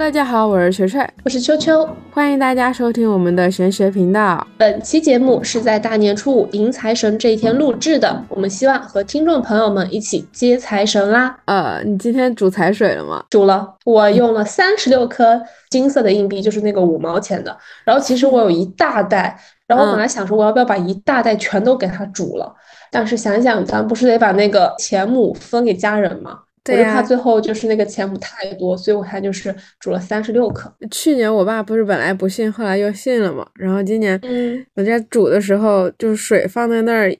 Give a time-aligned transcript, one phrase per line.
[0.00, 4.46] 大家好，我是锤锤，我是秋秋，欢迎大家收听我们的玄学频道。
[4.56, 11.36] 本期节目是在大年初五迎财神这一天录制的，我们希望和听众朋友们一起接财神啦。
[11.44, 13.22] 呃，你今天煮财水了吗？
[13.28, 17.54] 煮了，我用了三十六颗金色的硬币，就是那个五毛钱的。
[17.84, 22.50] 然后其实我有一大袋，然后我本来想说我要不要把一大袋全都给它煮了，
[22.90, 26.38] 但是想想咱不是得把那个钱母分给家人吗？
[26.68, 30.72] 我就怕最后就是那个钱母太多，所以我看就是煮了三十六克。
[30.90, 33.46] 去年我爸不是本来不信，后来又信了嘛。
[33.54, 37.10] 然后今年，嗯，我在煮的时候，就是水放在那儿，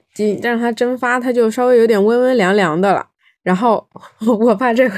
[0.41, 3.07] 让它蒸发，它就稍微有点温温凉凉的了。
[3.43, 3.85] 然后
[4.39, 4.95] 我爸这回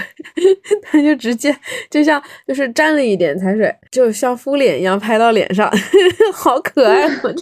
[0.83, 1.55] 他就直接
[1.89, 5.71] 就像就是沾了一点彩水，就像敷脸一样拍到脸上，
[6.33, 7.07] 好可爱。
[7.23, 7.33] 我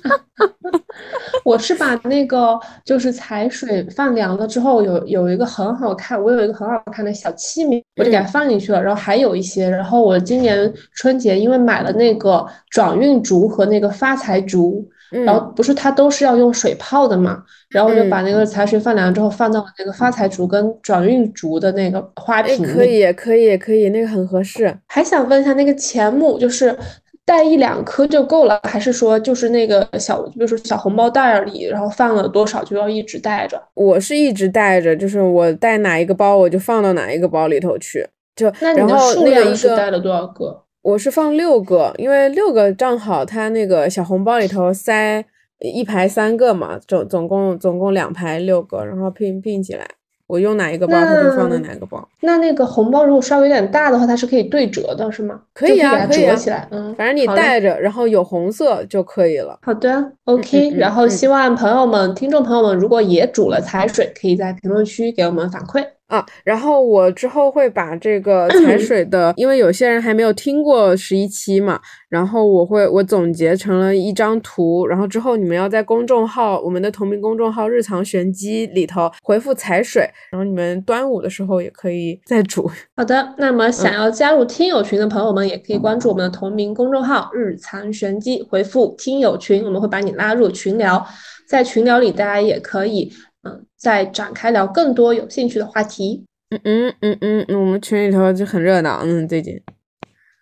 [1.54, 8.82] 我是把那个就是彩水放凉了之后，有有一个很好看，我有一个很好看的小器皿，我就给它放进去了。
[8.82, 14.88] 然后还有一些，然后我今年春节因为买了那个转运竹和那个发财竹。
[15.12, 22.74] 然后不是它都是要用水泡的嘛，然后我就把那个财水放凉之后放到了那个发财竹跟转运竹的那个花瓶里。
[22.74, 24.74] 可以，可以，可以，那个很合适。
[24.88, 26.78] 还想问一下，那个钱木就是
[27.26, 33.62] 带一两颗就够了，还是说就是那个小，比如说小红包袋里，然后放了多少就要一直带着？
[33.74, 38.08] 我是一直带着，就是我带哪一个包我就放到哪一个包里头去。
[38.34, 40.64] 就那你的数量是带了多少个？
[40.84, 45.24] 我是放六个，因为六个正好，它那个小红包里头塞
[45.60, 49.86] 一排三个嘛，总总共总共两排六个，然后拼拼起来，
[50.26, 52.10] 我用哪一个包，它就放在哪个包。
[52.22, 55.40] 那那个红包如果稍微有点大的话，它是可以对折的，是吗？
[55.54, 56.68] 可以啊，可以折起来。
[56.72, 59.60] 嗯，反正你带着，然后有红色就可以了。
[59.62, 60.72] 好的，OK。
[60.72, 65.86] 然后希望朋友们、听众朋友们，如果也煮了财水，可以在评论区给我们反馈。
[66.12, 71.80] 啊，然后我之后会把这个踩水的，因为有些人还没有听过十一期嘛，
[72.10, 82.70] 然后我会我总结成了一张图，然后之后你们要在公众号我们的同名公众号“日常玄机”里头回复踩水，然后你们端午的时候也可以再煮。
[82.98, 91.08] 好的，那么想要加入听友群的朋友们，也可以关注我们的同名公众号“日常玄机”，回复听友群，我们会把你拉入群聊，
[91.48, 93.10] 在群聊里大家也可以。
[93.44, 96.26] 嗯，再展开聊更多有兴趣的话题。
[96.50, 99.02] 嗯嗯嗯嗯嗯，我们群里头就很热闹。
[99.04, 99.60] 嗯，最近，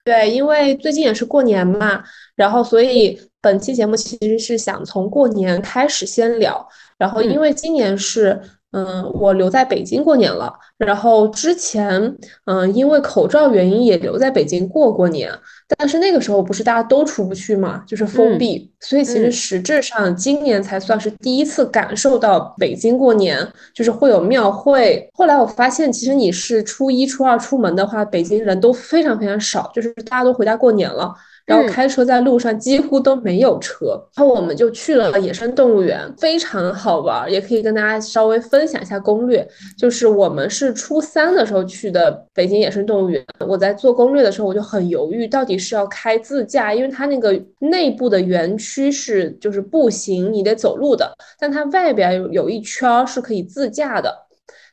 [0.03, 2.03] 对，因为最近也是过年嘛，
[2.35, 6.67] 然后所以本期节目其实是想从过年开始先聊。
[6.97, 8.39] 然后因为今年是。
[8.71, 10.53] 嗯，我留在北京过年了。
[10.77, 12.15] 然后之前，
[12.45, 15.31] 嗯，因为口罩原因也留在北京过过年。
[15.77, 18.71] 但是那个时候不是大家都出不去嘛，就是封闭。
[18.79, 25.09] 所以其实实质上今年才算是第一次感受到北京过年，就是会有庙会。
[25.13, 31.13] 后来我发现，其实你是初一、初二出门的话，北京人都非常非常少，就是大家都回家过年了。
[31.49, 39.45] 然后开车在路上几乎都没有车，然后我们就去了野生动物园，非常好玩，也可以跟大家稍微分享一下攻略。
[39.75, 54.28] 就是我们是初三的时候去的北京野生动物园，我在做攻略的时候我就很犹豫，到底是要开自驾，因为它那个内部的园区是就是步行，你得走路的，但它外边有有一圈是可以自驾的。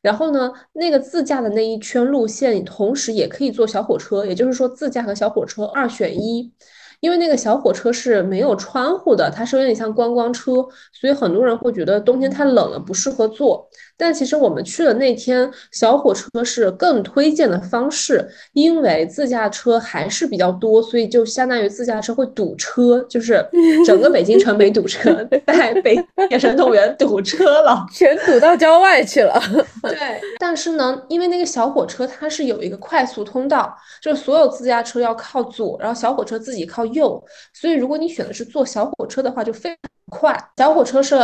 [0.06, 6.52] 然后呢，那个自驾的那一圈路线，同时也可以坐小火车，也就是说自驾和小火车二选一。
[7.00, 10.52] 因为那个小火车是没有窗户的，它是有点像观光车，
[10.92, 13.68] 所以很多人会觉得冬天太冷了不适合坐。
[13.96, 23.44] 但其实我们去的那天，小火车是更推荐的方式，因为自驾车还是比较多，所以就相当于自驾车会堵车，就是
[23.86, 25.96] 整个北京城没堵车， 在北
[26.30, 29.40] 野生动物园堵车了， 全堵到郊外去了。
[29.82, 37.22] 对，但是呢，因为那个小火车它是有一个快速通道，就是所有自驾车要靠左，然后小火车自己靠右，
[37.54, 39.78] 所以如果你选的是坐小火车的话，就非常。
[40.08, 41.16] 快小火车是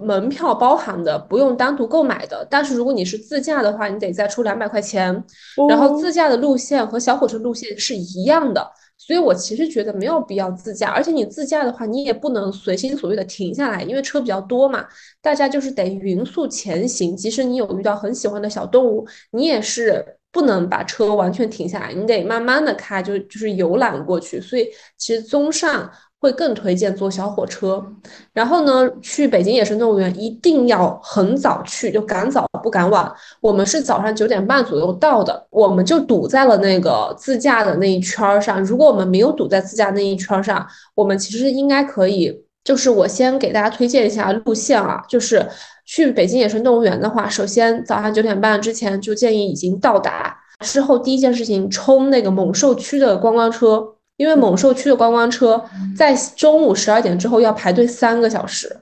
[0.00, 2.46] 门票包含的，不用单独购买的。
[2.50, 5.22] 但是如果你是自驾的话，你得再出两百块钱。
[5.68, 8.66] 然后自驾的路线和小火车路线是一样的，
[8.96, 10.88] 所以我其实觉得没有必要自驾。
[10.90, 14.86] 而且你自驾的话，你也不能随心所欲的停下来，因为车比较多嘛。
[15.20, 17.14] 大家就是得匀速前行。
[17.14, 24.40] 即使你有遇到很喜欢的小动物，你也是不能把车完全停下来，你得慢慢的开，就就是游览过去。
[24.40, 24.66] 所以
[24.96, 25.90] 其实综上。
[26.24, 27.84] 会更推荐坐小火车，
[28.32, 33.12] 然后呢，去北京野生动物园一定要很早去，就赶早不赶晚。
[33.42, 38.64] 我们是早上九点半左右到的，我们就堵在了那个自驾的那一圈上。
[38.64, 42.42] 如果我们没有堵在自驾那一圈上，我们其实应该可以。
[42.64, 45.46] 就是我先给大家推荐一下路线啊，就是
[45.84, 50.34] 去北京野生动物园的话，首先早上九点半之前就建议已经到达。
[50.60, 53.86] 之后第一件事情冲那个猛兽区的观光车，
[54.16, 55.62] 因为猛兽区的观光车
[55.96, 58.76] 在中午十二点之后要排队三个小时。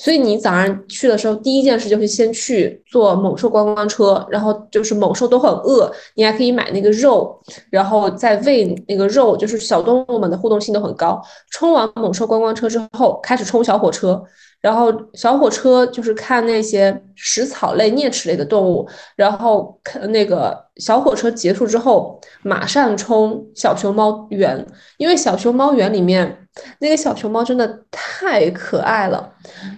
[0.00, 7.36] 所以你早上去的时候，第一件事就是先去坐猛兽观光车，然后就是猛兽都很饿，你还可以买那个肉，
[7.68, 11.20] 然后再喂那个肉，就是小动物们的互动性都很高。
[11.50, 14.22] 冲完猛兽观光车之后，开始冲小火车。
[14.60, 24.66] 然后小火车就是看那些食草类、啮齿类的动物，然后看那个小火车结束之后，马上冲小熊猫园，
[24.96, 26.47] 因为小熊猫园里面
[26.78, 29.32] 那个小熊猫真的太可爱了。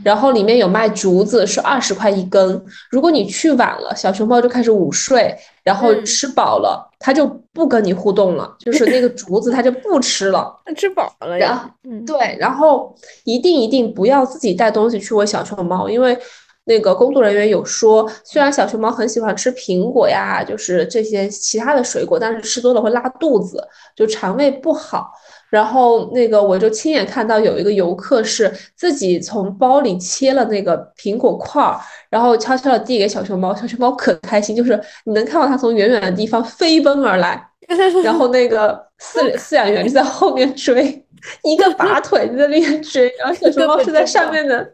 [0.05, 2.65] 然后里面有卖竹子，是二十块一根。
[2.91, 11.71] 如果你去晚了，小熊猫就开始午睡，然后吃饱了，它就不跟你互动了，就是那个竹子它就不吃了， 它吃饱了呀。
[12.06, 12.94] 对，然后
[13.25, 16.19] 一定一定不要自己带东西去喂小熊猫，因为
[16.65, 23.67] 那个工作人员有说，虽然小熊猫很喜欢吃苹果呀，就是这些其他的水果，但是吃多了会拉肚子，
[23.97, 25.11] 就肠胃不好。
[25.50, 31.76] 然后那个我就亲眼看到有一个游客是自己从包里切了那个苹果块儿，
[32.08, 37.44] 然后悄悄的递给小熊猫，小熊猫可开心，就是你能看到它从远远的地方飞奔而来，
[38.05, 41.05] 然后那个饲 饲养员就在后面追，
[41.43, 44.64] 一个拔 腿就在那边追，然后小熊猫是在上面的，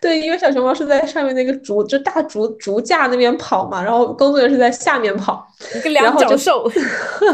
[0.00, 5.46] 对，因为小熊猫是在上面那个竹就大竹竹架那边跑嘛，然后工作人员是在下面跑，
[5.76, 6.68] 一个两脚兽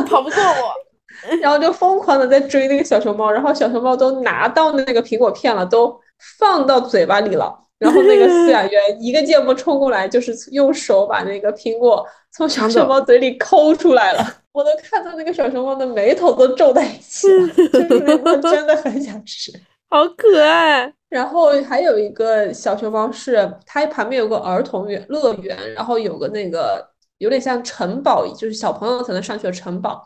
[0.07, 0.82] 跑不过我。
[1.41, 5.99] 然后就疯狂的在追那个小熊猫，然后小熊猫都拿到那个苹果片了，都
[6.39, 7.59] 放到嘴巴里了。
[7.79, 14.25] 然后那个饲养员一个箭步冲过来，就是用手把那个苹果从小熊猫嘴里抠出来了。
[14.53, 19.51] 我都看到那个小熊猫的眉头都皱在一起了， 就是它真的很想吃，
[19.91, 20.93] 好可爱。
[21.09, 26.87] 然后还有一个小熊猫是它旁边有个儿童园乐园，然后有个那个
[27.19, 30.01] 有点像城堡，就是小朋友才能上去的城堡。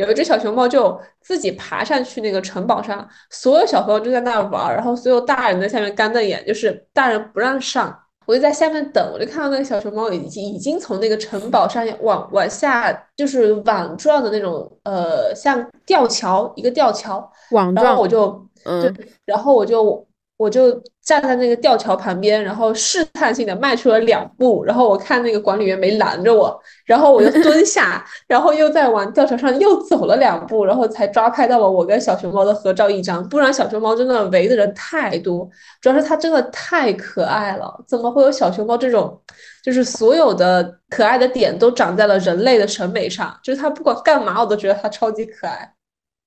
[0.00, 7.96] 有一只小熊猫就自己爬上去那个城堡上，所有小朋友就在那儿玩，然后所有大人在下面干瞪眼，就是大人不让上。
[8.26, 18.94] 我就在下面等，我就看到那个小熊猫已经已经从那个城堡上往往下，就是网状的那种，呃，像吊桥一个吊桥，网状，我就嗯，
[19.26, 20.06] 然后我就。
[20.40, 20.72] 我就
[21.04, 33.22] 站在那个吊桥旁边，然后试探性的迈出了两步，然后我看那个管理员没拦着我，然后我就蹲 下，然后又在往吊桥上又走了两步，然后才抓拍到了我跟小熊猫的合照一张。
[33.28, 35.46] 不然小熊猫真的围的人太多，
[35.82, 37.84] 主要是它真的太可爱了。
[37.86, 39.20] 怎么会有小熊猫这种，
[39.62, 45.70] 就是所有的可爱的点都长在了人类的审美上，就是它不管干嘛，我都觉得它超级可爱。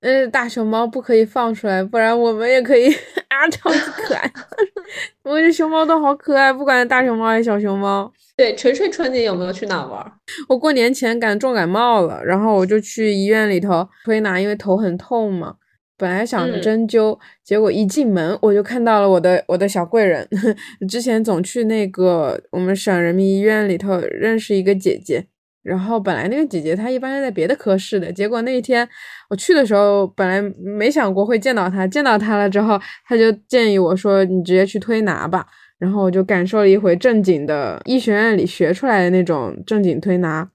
[0.04, 2.94] 嗯，大熊猫不可以放出来，不然我们也可以
[3.30, 4.30] 啊，超级可爱。
[5.24, 8.12] 我觉得熊猫都好可爱，不管大熊猫还是小熊猫。
[8.36, 10.12] 对，锤锤春节有没有去哪玩？
[10.50, 15.56] 我过年前感重感冒了，然后我就去医院里头推拿，因为头很痛嘛。
[15.96, 20.28] 本来想着针灸，结果一进门我就看到了我的我的小贵人。
[20.90, 25.28] 之前总去那个我们省人民医院里头认识一个姐姐。
[25.64, 28.88] 然后本来那个姐姐她一般是在别的科室的，结果那一天
[29.30, 35.46] 我去的时候，本来没想过会见到她，见到她了之后，她就建议我说：“你直接去推拿吧。”
[35.80, 40.48] 然后我就感受了一回正经的医学院里学出来的那种正经推拿。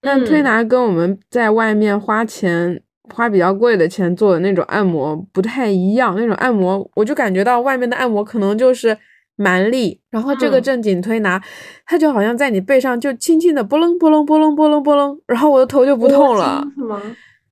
[0.00, 2.80] 但推拿跟我们在外面花钱
[3.14, 8.96] 花比较贵的钱做的那种按摩不太一样，那种按摩我就感觉到外面的按摩可能就是。
[9.38, 11.40] 蛮力，然后这个正经推拿，
[11.86, 16.66] 它就好像在你背上就轻轻的拨楞拨楞拨楞拨楞拨楞，然后我的头就不痛了。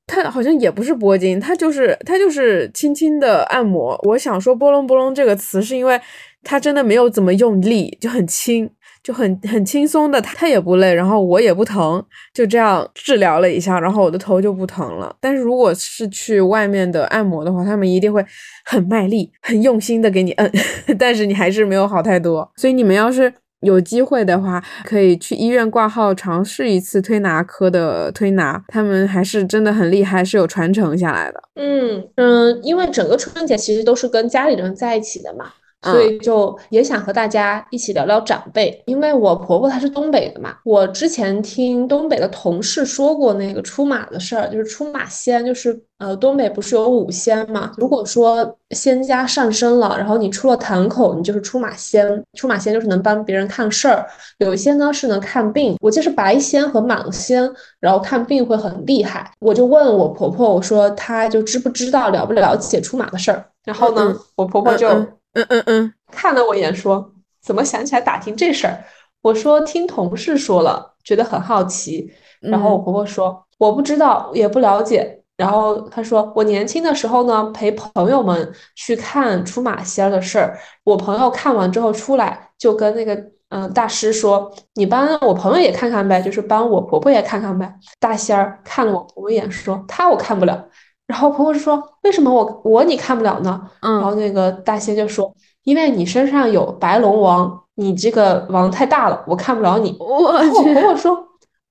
[0.09, 3.99] 它好像也不是拨筋，它就是它就是轻轻的按摩。
[4.05, 6.01] 我想说拨隆拨隆这个词，是因为
[6.43, 8.69] 它真的没有怎么用力，就很轻。
[9.07, 15.15] 就很很轻松的，他他也不累，然后我也不疼，就这样治疗了一下，然后我的头就不疼了。
[15.21, 18.25] 但是如果是去外面的按摩的话，他们一定会
[18.65, 20.53] 很卖力、很用心的给你摁，
[20.99, 22.51] 但是你还是没有好太多。
[22.57, 31.41] 所以你们要是有机会的话，可以去医院挂号尝试一次推拿科的推拿，他们还是真的很厉害，是有传承下来的。
[31.55, 35.47] 嗯嗯，因为整个春节其实都是跟家里人在一起的嘛。
[35.83, 40.57] 所以就也想和大家一起聊聊长辈，因为我婆婆她是东北的嘛。
[40.65, 47.73] 我之前听东北的同事说过那个出马的事儿，就是出马仙，就是呃东北不是有五仙嘛？
[47.77, 52.21] 如果说仙家上身了，然后你出了堂口，你就是出马仙。
[52.37, 54.05] 出马仙就是能帮别人看事儿，
[54.39, 55.77] 有一些呢是能看病。
[55.81, 59.31] 我就是白仙和蟒仙，然后看病会很厉害。
[59.39, 63.45] 我就问我婆婆，我说她就知不知道了不了解出马的事儿？
[63.65, 64.89] 然后呢，我婆婆就。
[64.89, 67.13] 嗯嗯嗯嗯嗯，看了我一眼，说
[67.43, 68.83] ：“怎么想起来打听这事儿？”
[69.21, 72.11] 我说：“听同事说了，觉得很好奇。
[72.41, 75.23] 然后我婆婆说我不知道，也不了解。
[75.37, 80.59] 然后她说我年轻的时候呢，陪朋友们去看出马仙儿的事儿。
[80.85, 83.15] 我朋友看完之后出来，就跟那个
[83.51, 90.67] 嗯大师说：“你帮我朋友也看看呗，就是帮我婆婆也看看呗。”大仙儿看了我婆婆一眼，说：“他我看不了。”
[91.07, 95.33] 然后婆婆就说：“为什么我我你看不了呢？”然后那个大仙就说
[95.65, 101.17] ：“因为你身上有白龙王，你这个王太大了，我看不了你。”我我婆婆说：“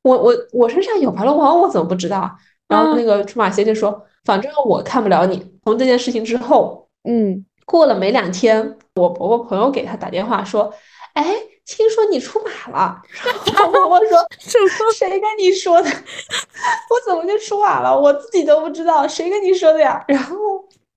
[0.04, 2.30] 我我我身上有白龙王，我怎么不知道？”
[2.68, 10.74] 然后那个出马仙就说：“反正我看不了你。”从这件事情之后，嗯，过了没两天，我婆婆朋友给他打电话说
[11.14, 11.26] ：“哎，
[11.66, 13.02] 听说你出马了。
[13.54, 14.20] ”然后我婆婆说：
[14.96, 15.90] “谁跟你说的？
[16.90, 17.98] 我怎么就出马了？
[18.00, 20.36] 我自己都不知道，谁跟你说的呀？”然后。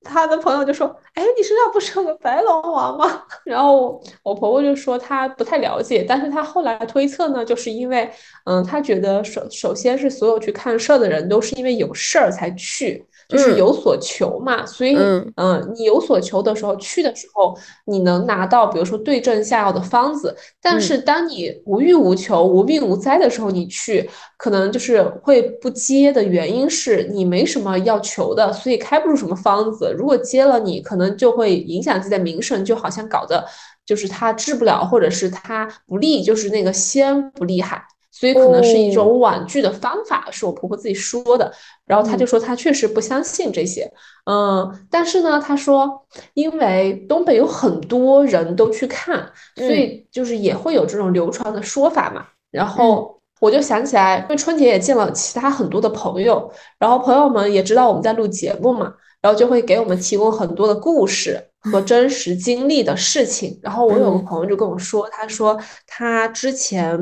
[0.04, 8.08] 他的朋友就说：“哎，你身上不是有个白龙王吗？”然后我婆婆就说她不太了解，但是她后来推测呢，就是因为，
[8.46, 13.04] 嗯，她觉得首首先是所有去看事儿的人都是因为有事儿才去。
[13.28, 14.96] 就是有所求嘛，所以
[15.36, 17.54] 嗯，你有所求的时候去的时候，
[17.84, 20.34] 你能拿到比如说对症下药的方子。
[20.62, 24.08] 但是当你无欲无求、无病无灾的时候，你去
[24.38, 29.94] 可能就是会不接的原因是你没什么要求的，所以开不出什么方子。
[29.96, 33.44] 如果接了，你可能就会影响自己的名声，就好像搞得
[33.84, 37.84] 就是他治不了，或者是他不利，就是那个仙不厉害。
[38.18, 41.52] 所以可能是一种婉拒的方法，是我婆婆自己说的。
[41.86, 43.88] 然后她就说她确实不相信这些，
[44.26, 52.26] 嗯，但是呢，她说因为东北有很多人都去看，所以就是也会有这种流传的说法嘛。
[52.50, 61.44] 然后我就想起来，因为春节也见了其他很多的朋友，然后朋友们也知道我们在录节目嘛，然后就会给我们提供很多的故事。
[61.60, 66.96] 和真实经历的事情，然后我有个朋友就跟我说，他说他之前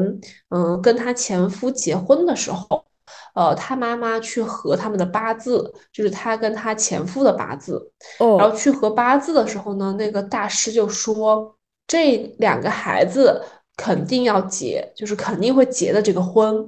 [0.48, 2.82] 嗯跟他前夫结婚的时候，
[3.34, 11.54] 呃他妈妈去合他们的八字，就是他跟他前夫的八字，然后去合八字的时候呢，那个大师就说
[11.86, 13.44] 这两个孩子
[13.76, 16.66] 肯定要结，就是肯定会结的这个婚，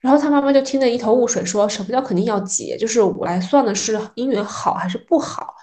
[0.00, 2.76] 然后他妈妈就听得一头雾水，说什么叫肯定要结？
[2.76, 5.54] 就是我来算的是姻缘好还是不好？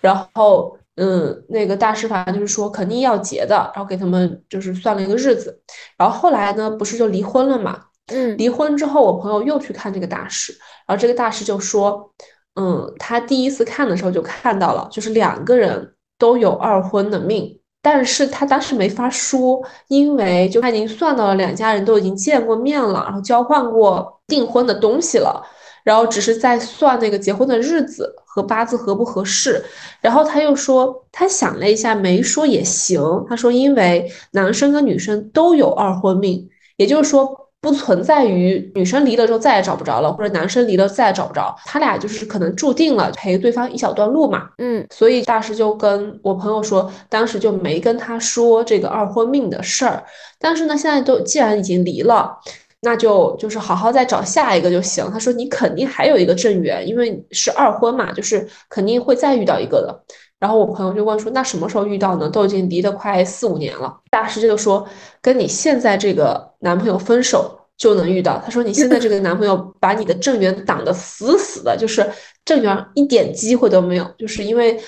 [0.00, 0.76] 然后。
[0.96, 5.60] 嗯，那个大师反正就是说肯定要结的，然后给他们就是算了一个日子，
[5.98, 7.86] 然后后来呢，不是就离婚了嘛？
[8.12, 10.52] 嗯，离婚之后，我朋友又去看这个大师，
[10.86, 12.12] 然后这个大师就说，
[12.54, 25.44] 嗯，他第一次看的时候就看到了，就是两个人都有二婚的命，但是他当时没法说，因为就他已经算到了两家人都已经见过面了，然后交换过订婚的东西了。
[25.84, 29.62] 然后只是在算那个结婚的日子和八字合不合适，
[30.00, 36.48] 然后他又说他想了一下没说也行，他说因为男生跟女生都有二婚命，
[36.78, 44.50] 也就是说不存在于女生离了之后再也找不着了，或者男生离了再也找不着，他俩就是可能注定了陪对方一小段路嘛。
[44.58, 50.04] 嗯，所以大师就跟我朋友说，当时就没跟他说这个二婚命的事儿，
[50.38, 52.38] 但是呢，现在都既然已经离了。
[52.86, 55.10] 那就就是好好再找下一个就行。
[55.10, 60.04] 他说你肯定还有一个正缘，因为是二婚嘛，就是肯定会再遇到一个的。
[60.40, 62.28] 然后我朋友就问说，那什么时候遇到呢？
[62.28, 63.98] 都已经离得快四五年了。
[64.10, 64.86] 大师就说，
[65.22, 68.38] 跟你现在这个男朋友分手就能遇到。
[68.44, 72.06] 他说你现在这个男朋友把你的正缘挡得死死的，就是
[72.44, 74.04] 正缘一点机会都没有。
[74.18, 74.78] 就是因为，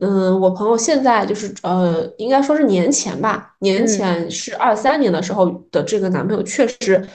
[0.00, 6.96] 嗯，我朋友现在就是呃，应该说是年前吧，年前是二三年的时候的这个男朋友确实。
[6.96, 7.08] 嗯，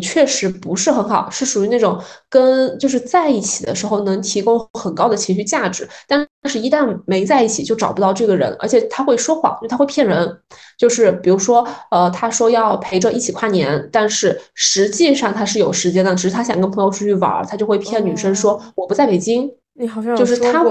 [0.00, 10.38] 确实不是很好，是属于那种跟就是在一起的时候能提供很高的情绪价值，但是一旦没在一起就找不到这个人，而且他会说谎，就他会骗人，
[10.78, 20.64] 就是比如说，呃，他说要陪着一起跨年，但是实际上他是有时间的，只是他想跟朋友出去玩，他就会骗女生说我不在北京，你好像就是他，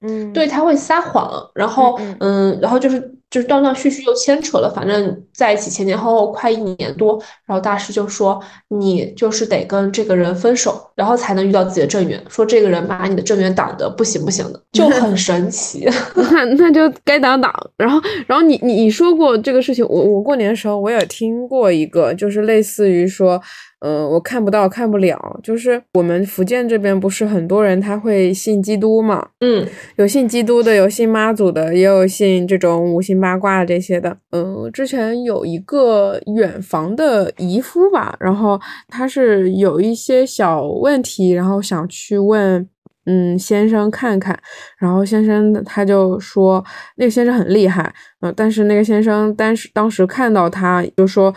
[0.00, 3.14] 嗯，对他会撒谎，然后嗯，然后就是。
[3.30, 12.20] 就是断断续续又牵扯了，反正在一起前前后后快一年多，然后大师就说你就是得跟这个人分手，然后才能遇到自己的正缘。
[12.28, 15.88] 说这个人把你的正缘挡的不行不行的，就很 神奇。
[16.32, 17.52] 那那就该挡挡。
[17.76, 23.40] 然后然后你你你说过这个事情，我我过年的时候我也听过一个，就是类似于说。
[23.82, 25.18] 嗯，我看不到，看不了。
[25.42, 29.26] 就是我们福建这边不是很多人他会信基督嘛？
[29.40, 34.16] 嗯，有信基督的，有信妈祖的，也有信这种五行八卦这些的。
[34.30, 38.58] 嗯，之前有一个远房的姨夫吧，然后
[38.88, 42.68] 他是有一些小问题，然后想去问
[43.06, 44.38] 嗯先生看看，
[44.78, 46.64] 然后先生他就说
[46.96, 51.34] 那个先生很厉害，嗯，但是那个先生当时当时看到他就说。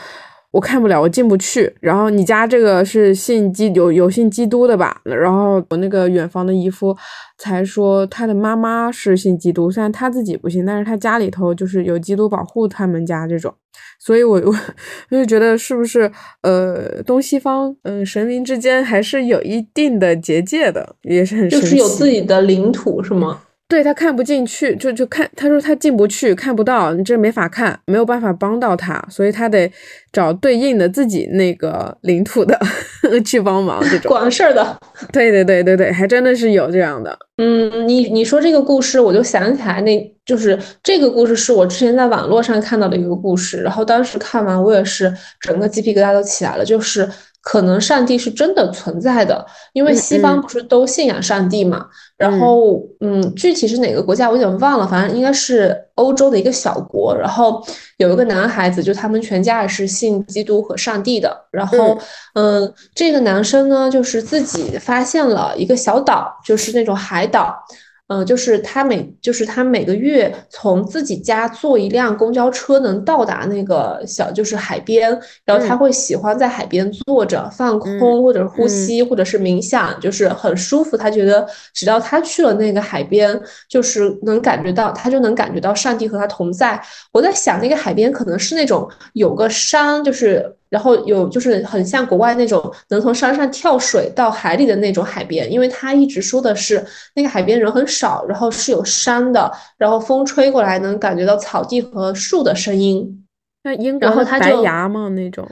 [0.54, 1.74] 我看不了，我进不去。
[1.80, 5.02] 然后你家这个是信基有有信基督的吧？
[5.04, 6.96] 然后我那个远房的姨夫
[7.40, 13.52] 才说他的妈妈是信基督，虽然他自己不信，但是他家里头就是有基督保护他们家这种。
[14.00, 14.56] 所以我我
[15.10, 16.12] 我就觉得是不是
[16.44, 23.42] 呃东西方嗯神明之间还是有一定的结界的，也是很就是有自己的领土是吗？
[23.74, 29.72] 对他看不进去，就就看他说他进不去，看不到，你这没法看，没有办法帮到他，所以他得
[30.12, 32.56] 找对应的自己那个领土的
[33.26, 33.84] 去帮忙。
[33.90, 34.78] 这种管事儿的，
[35.12, 37.18] 对对对对对，还真的是有这样的。
[37.38, 45.12] 嗯，你你说这个故事，我就想起来，那就是这个故事是我之前在网络上看到的一个故事，然后当时看完我也是
[45.42, 47.10] 整个鸡皮疙瘩都起来了，就是
[47.44, 51.86] 可能上帝是真的存在的，因为西方不是都信仰上帝嘛。
[52.16, 57.14] 然后，嗯，具体是哪个国家我有点忘了，反正应该是欧洲的一个小国。
[57.14, 57.62] 然后
[57.98, 61.38] 有一个男孩子，就他们全家也是信基督和上帝的。
[61.52, 62.00] 然后，
[62.36, 67.62] 嗯，这个男生呢，就是自己发现了一个小岛，就是那种海岛。
[68.08, 80.98] 嗯，就是他每就是他每个月从自己家坐一辆公交车能到达那个小就是海边，然后他会喜欢在海边坐着放空，或者是呼吸，或者是冥想，就是很舒服。
[80.98, 86.80] 他觉得只要他去了那个海边，就是能感觉到他就能感觉到上帝和他同在。
[87.14, 90.54] 我在想那个海边可能是那种有个山，就是。
[90.74, 103.24] 然后有就是很像国外那种能从山上跳水到海里的那种海边，因为他一直说的是那个海边人很少，然后是有山的，然后风吹过来能感觉到草地和树的声音。
[103.62, 105.10] 那英国的白牙吗？
[105.10, 105.48] 那种？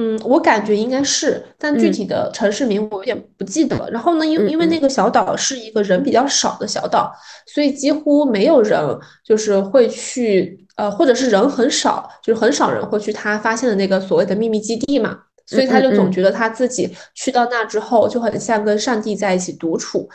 [0.00, 3.76] 嗯，我感觉应该是，但具体的城市名我有点不记得。
[3.90, 7.12] 然后呢，因因为那个小岛是一个人比较少的小岛，
[7.46, 8.80] 所以几乎没有人
[9.22, 10.58] 就是会去。
[10.76, 20.08] 呃，或者是人很少，就是很少人会去他发现的那个所谓的秘密基地嘛，所以他就总觉得他自己去到那之后就很像跟上帝在一起独处。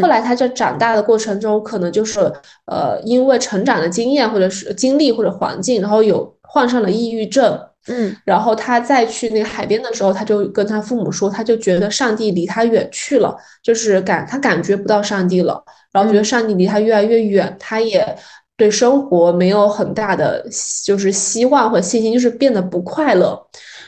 [0.00, 2.20] 后来他在长大的过程中，可能就是
[2.66, 7.58] 呃，因为成长的经验或者是经历或者环境，然后有患上了抑郁症。
[7.88, 18.16] 嗯，然后他再去那个海边的时候，他就跟他父母说，他就觉得上帝离他远去了，就是感他感觉不到上帝了，然后觉得上帝离他越来越远，他也。
[18.54, 20.46] 对生活没有很大的
[20.84, 23.36] 就是希望和信心，就是变得不快乐。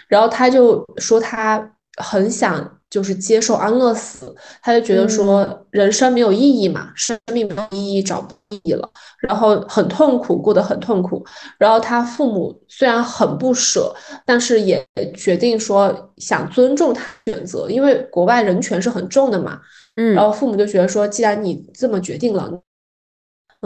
[0.09, 8.89] 然后他就说他很想就是接受安乐死，他就觉得说人生没有意义嘛，生命没有意义，找不意义了。
[9.21, 11.25] 然后很痛苦，过得很痛苦。
[11.59, 13.95] 然后他父母虽然很不舍，
[14.27, 19.61] 但是也决定说想尊重他选择，因为国外人权是很重的嘛。
[19.97, 22.51] 嗯，然后父母就觉得说，既然你这么决定了。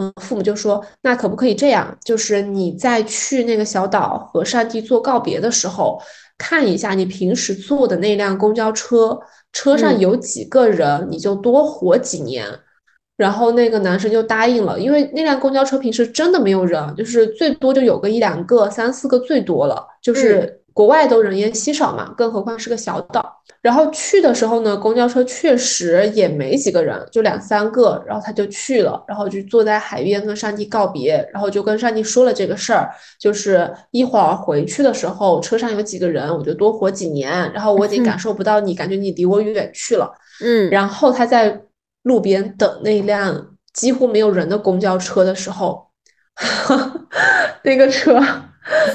[0.01, 1.97] 嗯，父母就说：“那可不可以这样？
[2.05, 6.01] 就是你在去那个小岛和上帝做告别的时候，
[6.39, 9.19] 看一下你平时坐的那辆公交车，
[9.53, 12.47] 车上有几个人，你就多活几年。”
[13.19, 23.43] 然后那个男生就答应了，因为那辆公交车平时真的没有人，就是最多就有个一两个、三四个最多了，就是国外都人烟稀少嘛，更何况是个小岛。
[23.61, 28.01] 然后去的时候呢，公交车确实也没几个人，就两三个。
[28.07, 32.89] 然后他就去了，然后就坐在海边跟上帝告别，然后就跟上帝说了这个事儿，
[33.19, 37.51] 就是一会儿回去的时候车上有几个人，我就多活几年。
[37.51, 40.09] 然后我已经感受不到你，感觉你离我远去了。
[40.41, 40.69] 嗯。
[40.69, 41.61] 然后他在
[42.03, 45.87] 路边等那辆几乎没有人的公交车的时候，
[47.63, 48.13] 那个车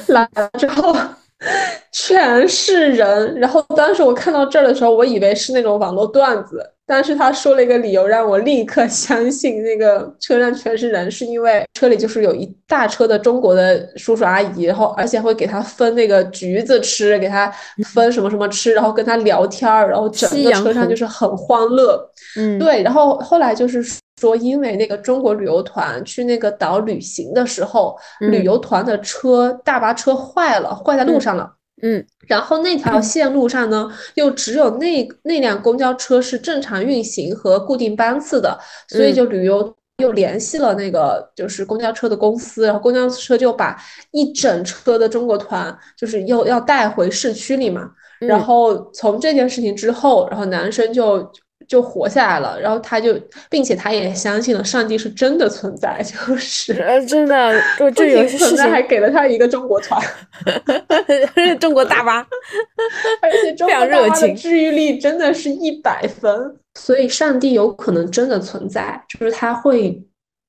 [0.06, 0.96] 来了之后。
[1.92, 17.52] 全是人，然后当时我看到这儿的时候，我以为是那种网络段子，但是他说了一个理由，让我立刻 相信那个车上全是人，是因为车里就是有一大车的中国的叔叔阿姨，然后而且会给他分那个橘子吃，给他
[17.92, 22.10] 分什么什么吃，然后跟他聊天儿，然后整个车上就是很欢乐。
[22.36, 23.80] 嗯，对，然后后来就是
[24.20, 31.52] 说，因为那个中国旅游团去那个岛旅行的时候，旅游团的车大巴车坏了，坏在路上了。
[31.82, 38.56] 嗯，然后那条线路上呢，又只有那那辆公交车是正常运行和固定班次的，
[38.88, 43.76] 所以就旅游又联系了那个就是公交车的公司，然后公交车就把
[44.12, 47.90] 一整车的中国团就是又要带回市区里嘛。
[48.20, 51.28] 然后从这件事情之后，然后男生就。
[51.66, 60.00] 就活下来了，然后他就，并且他也相信了上帝是真的存在， 就是呃，真的，就这有些事情还给了他一个中国团，
[61.60, 62.18] 中国大巴，
[63.22, 70.02] 而且中国大巴的治愈力真的是一百分，所以上帝有可能真的存在，就是他会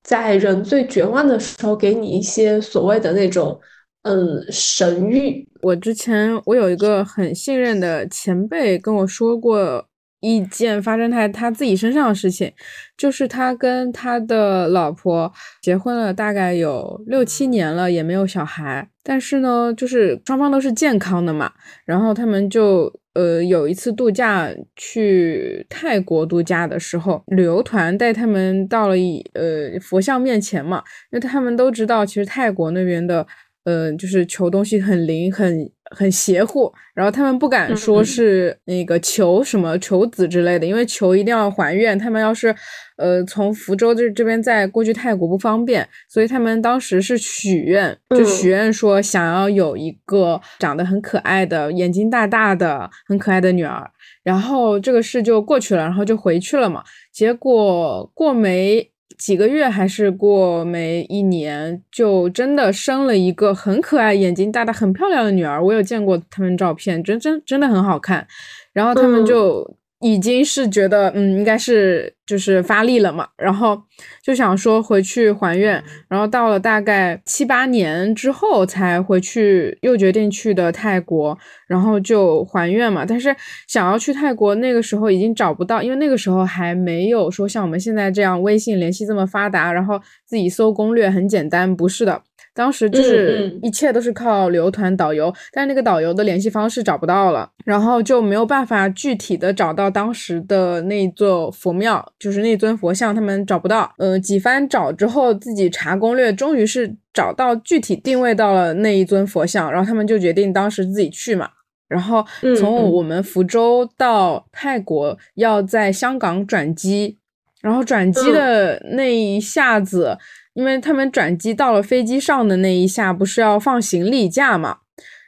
[0.03, 3.59] 在人最绝望的时候给你一些所谓的那种
[4.03, 5.45] 嗯神谕。
[5.61, 9.87] 我之前我有一个很信任的前辈跟我说过。
[10.21, 12.51] 一件发生在他自己身上的事情，
[12.97, 18.89] 就是他跟他的老婆结婚了，大概有六七年了，也没有小孩。
[19.03, 21.51] 但是呢，就是双方都是健康的嘛。
[21.85, 33.27] 然后他们就呃有一次度假去泰国度假的时候，旅游团带他们到了一呃佛像面前嘛，因为他们都知道，其实泰国那边的
[33.65, 35.69] 呃就是求东西很灵很。
[35.91, 41.97] 很邪乎，然后他们不敢说是那个求什么求子之类的，因为求一定要还愿。
[41.97, 42.55] 他们要是，
[42.97, 53.89] 呃，从福州这这边再过去泰国不方便，所以他们当时是许愿，就许愿说想要有一个长得很可爱的、眼睛大大的、很可爱的女儿。
[54.23, 56.83] 然后这个事就过去了，然后就回去了嘛。
[57.13, 58.91] 结果过没。
[59.17, 65.63] 几个月还是过没一年，就真的生了一个很可爱、眼睛大大、很漂亮的女儿。
[65.63, 68.27] 我有见过他们照片，真真真的很好看。
[68.73, 69.75] 然后他们就。
[70.05, 73.81] 已经是觉得，嗯，应该是就是发力了嘛，然后
[74.21, 81.35] 就想说回去还愿，然后到了大概七八年之后才回去，又决定去的泰国，
[81.67, 83.03] 然后就还愿嘛。
[83.03, 83.35] 但是
[83.67, 92.21] 想要去泰国，那个时候已经找不到，因为那个时候还没有说像我们现在这样微信联系这么发达，然后自己搜攻略很简单，不是的。
[92.55, 103.93] 当时就是一切都是靠旅游团导游，但是那个导游的联系方式找不到了，然后就没有办法具体的找到当时的那座佛庙，就是那尊佛像，他们找不到。
[103.97, 111.49] 嗯，几番找之后，自己查攻略，终于是找到具体定位到了那一尊佛像，然后他们就决定当时自己去嘛。
[111.89, 112.25] 然后
[112.57, 117.17] 从我们福州到泰国要在香港转机，
[117.61, 120.17] 然后转机的那一下子。
[120.55, 124.77] 因为他们转机到了飞机上的那一下，不是要放行李架嘛？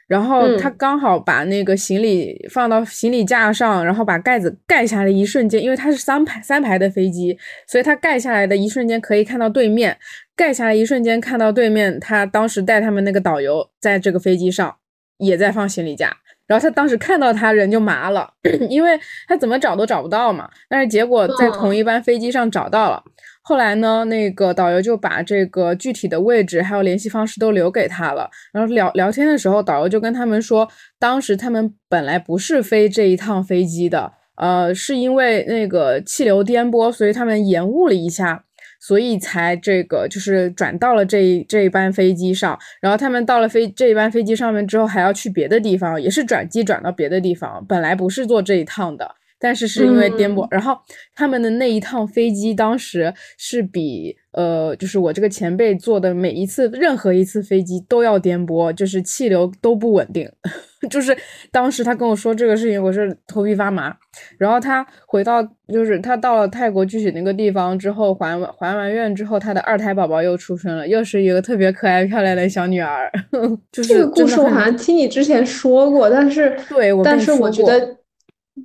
[0.08, 7.36] 然后他刚好把那个行李放到行李架上，然后把盖子盖下来一瞬间，因为它是三排三排的飞机，
[7.66, 9.98] 所以他盖下来的一瞬间可以看到对面，
[10.34, 14.74] 盖下来一瞬间看到对面，他当时带他们那个导游在这个飞机上
[15.18, 18.32] 也在放行李架，然后他当时看到他人就麻了，
[18.70, 23.04] 因为他怎么找都找不到嘛，但是结果在同一班飞机上找到了。
[23.48, 28.28] 后来呢，那个导游就把这个具体的位置还有联系方式都留给他了。
[28.52, 38.44] 然后聊聊天的时候，导游就跟他们说，当时他们本来不是飞这一趟飞机的，呃，是因为那个气流颠簸，所以他们延误了一下，
[38.78, 42.58] 所以才这个就是转到了这这一班飞机上。
[42.82, 49.14] 然后他们到了飞这一班飞机上面之后，还要去别的地方，也是转机转到别的地方，本来不是坐这一趟的。
[49.40, 50.76] 但是是因为颠簸，然后
[51.14, 60.30] 他们的那一趟飞机当时是比呃，就是我这个前辈坐的每一次任何一次飞机都要颠簸，就是气流都不稳定。
[60.90, 61.16] 就是
[61.50, 63.92] 当时他跟我说这个事情，我是头皮发麻。
[64.38, 73.10] 然后他回到，就是他到了泰国具体那个地方之后，还完还完愿之后，他的二胎宝宝又出生了，又是一个特别可爱漂亮的小女儿。
[73.72, 77.96] 就是这个故事我好像听你之前说过，但是对，但是我觉得。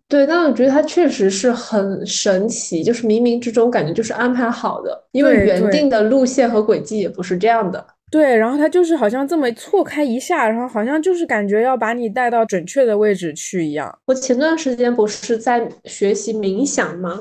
[0.07, 7.85] 对，但我觉得它确实是很神奇，就是冥冥之中感觉就是安排好的，因为原定的路线和轨迹也不是这样的。
[8.11, 13.97] 对，然后它就是好像这么错开一下，然后好像就是感觉要把你带到准确的位置去一样。
[14.05, 17.19] 我前段时间不是在学习冥想吗？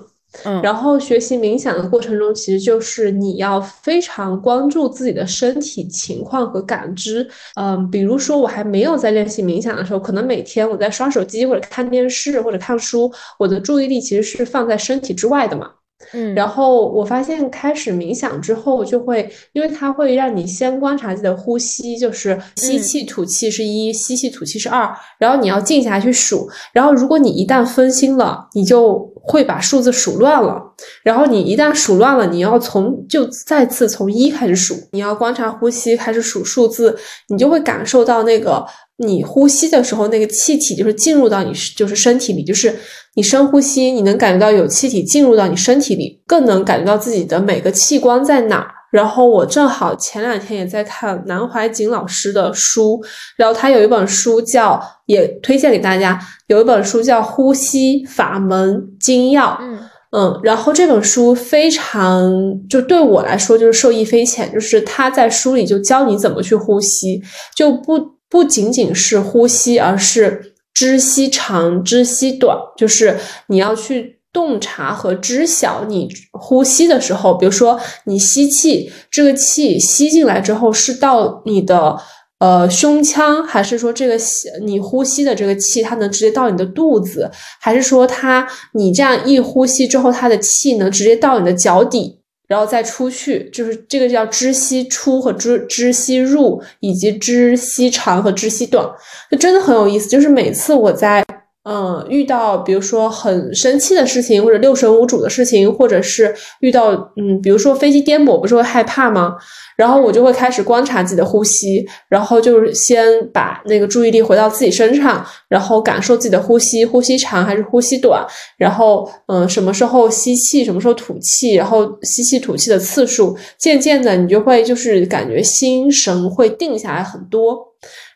[0.62, 7.28] 然后学习冥想的过程中，其实就是你要非常关注自己的身体情况和感知。
[7.56, 15.70] 嗯，比如说我还没有在练习冥想的时候，可能每天我在刷手机或者看电视或者看书，我的注意力其实是放在身体之外的嘛。
[16.12, 26.48] 嗯，然后我发现开始冥想之后，就会因为它会让你先观察自己的呼吸，就是吸气吐气是一，吸气吐气是二，然后你要静下来去数。
[26.72, 30.71] 然后如果你一旦分心了，你就会把数字数乱了。
[31.02, 36.96] 然后你一旦数乱了，你要从就再次从一开始数，你要观察呼吸，开始数数字，
[37.28, 38.64] 你就会感受到那个。
[38.98, 42.72] 你呼吸的时候，那个气体就是进入到你就是身体里，就是
[43.16, 48.70] 你深呼吸，你能感觉到有气体进入到你身体里，更能感觉到自己的每个器官在哪儿。
[48.92, 53.00] 然后我正好前两天也在看南怀瑾老师的书，
[53.36, 59.46] 然后他有一本书叫，也推荐给大家，有一本书叫《呼吸法门精要》。
[59.62, 59.80] 嗯
[60.16, 62.32] 嗯，然后这本书非常
[62.68, 67.20] 就对我来说就是受益匪浅，就是他在书里就教你怎么去呼吸，
[67.56, 68.12] 就不。
[68.32, 81.94] 不仅仅是呼吸，而是知吸长，知吸短，就是你要去洞察和知晓你呼吸的时候，比如说你吸气，这个气吸进来之后是到你的
[82.42, 84.18] 呃胸腔，还是说这个
[84.64, 92.18] 你呼吸的这个气它能直接到你的肚子，还是说它你这样一呼吸之后，它的气能直接到你的脚底？
[92.48, 98.84] 然后再出去，就是这个叫支吸出和支支吸入，以及支吸长和支吸短，
[99.30, 100.08] 就真的很有意思。
[100.08, 101.24] 就是每次我在
[101.64, 109.36] 嗯遇到比如说很生气的事情，或者六神无主的事情，或者是遇到嗯比如说飞机颠簸，不是会害怕吗？
[109.76, 118.24] 然后我就会开始观察自己的呼吸，然后就是先把那个注意力回到自己身上，然后感受自己的呼吸，呼吸长还是呼吸短，
[118.58, 127.72] 然后嗯，什么时候吸气，什么时候吐气，然后吸气吐气的次数，渐渐的你就会就是感觉心神会定下来很多。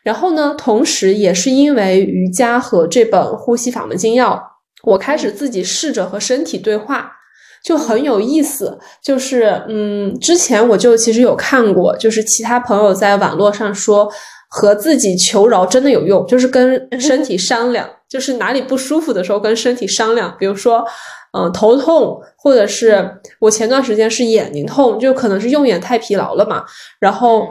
[0.07, 4.41] 然后呢，同时也是因为瑜伽和这本呼吸法门精要，
[4.83, 7.11] 我开始自己试着和身体对话。
[7.61, 14.09] 就很有意思，就是嗯，之前我就其实有看过，就是其他朋友在网络上说
[14.47, 20.85] 和自己求饶真的有用，就是跟身体商量， 就是哪里不舒服的时候跟身体商量，比如说
[21.37, 26.63] 嗯头痛，或者是我前段时间是眼睛痛，就可能是用眼太疲劳了嘛，
[27.01, 27.49] 然后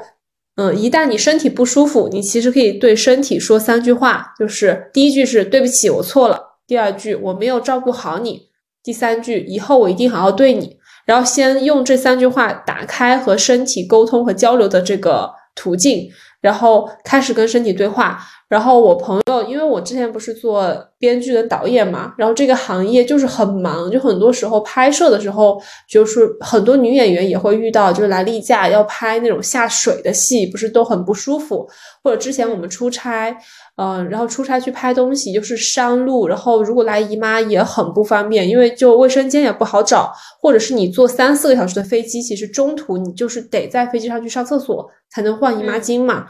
[0.56, 8.48] 嗯，一旦你身体不舒服，你其实可以对身体说三句话，就是第一句是对不起，我错了，第二句我没有照顾好你。
[8.82, 10.78] 第三句，以后我一定好好对你。
[11.04, 16.08] 然后先用这三句话打开和身体沟通和交流的这个途径，
[16.40, 18.18] 然后开始跟身体对话。
[18.48, 31.68] 然后我朋友，因为我之前不是做编剧跟导演嘛，然后这个行业就是很忙，就很多时候拍摄的时候，就是很多女演员也会遇到，就是来例假要拍那种下水的戏，不是都很不舒服。
[32.04, 33.36] 或者之前我们出差，
[33.76, 46.26] 嗯，然后出差去拍东西，就是山路，然后如果来姨妈也很不方便，因为就卫生间也不好找，或者是你坐三四个小时的飞机，其实中途你就是得在飞机上去上厕所才能换姨妈巾嘛。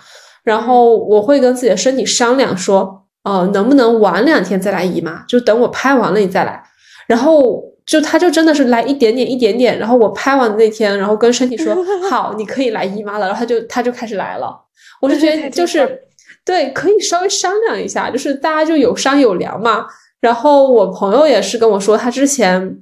[0.46, 5.24] 然后我会跟自己的身体商量说，呃，能不能晚两天再来姨妈？
[5.26, 6.62] 就等我拍完了你再来。
[7.08, 9.76] 然后就他就真的是来一点点一点点。
[9.76, 11.76] 然后我拍完的那天，然后跟身体说
[12.08, 13.26] 好，你可以来姨妈了。
[13.26, 14.56] 然后他就他就开始来了。
[15.00, 16.02] 我是觉得就是
[16.44, 19.84] 对，可以稍微商量一下，就是大家就有商有量嘛。
[20.20, 22.78] 然后我朋友也是跟我说，他之前。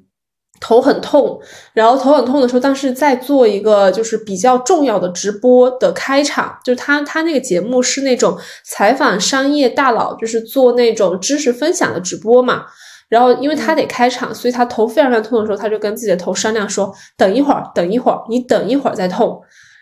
[0.60, 1.38] 头很痛，
[1.72, 12.64] 然后头很痛的时候，当时在做一个就是比较重要的直播的开场，就是他他那个节目是那种采访商业大佬，就是做那种知识分享的直播嘛。
[13.08, 19.40] 然后因为他得开场，所以他头非常非常痛的时候，他就跟自己的头商量说：“等一会儿，等一会儿，你等一会儿再痛。”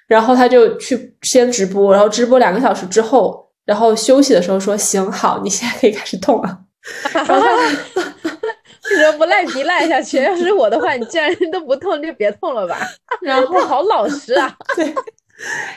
[0.08, 6.58] 然后他就去先直播，然后直播两个小时之后，然后休息的时候说：“行好，你现在可以开始痛了。
[7.14, 8.21] ”然后他。
[8.92, 10.22] 为什么不赖皮赖下去？
[10.22, 12.78] 要是我的话，你既然都不痛，就别痛了吧。
[13.22, 14.54] 然后好老实啊。
[14.76, 14.94] 对。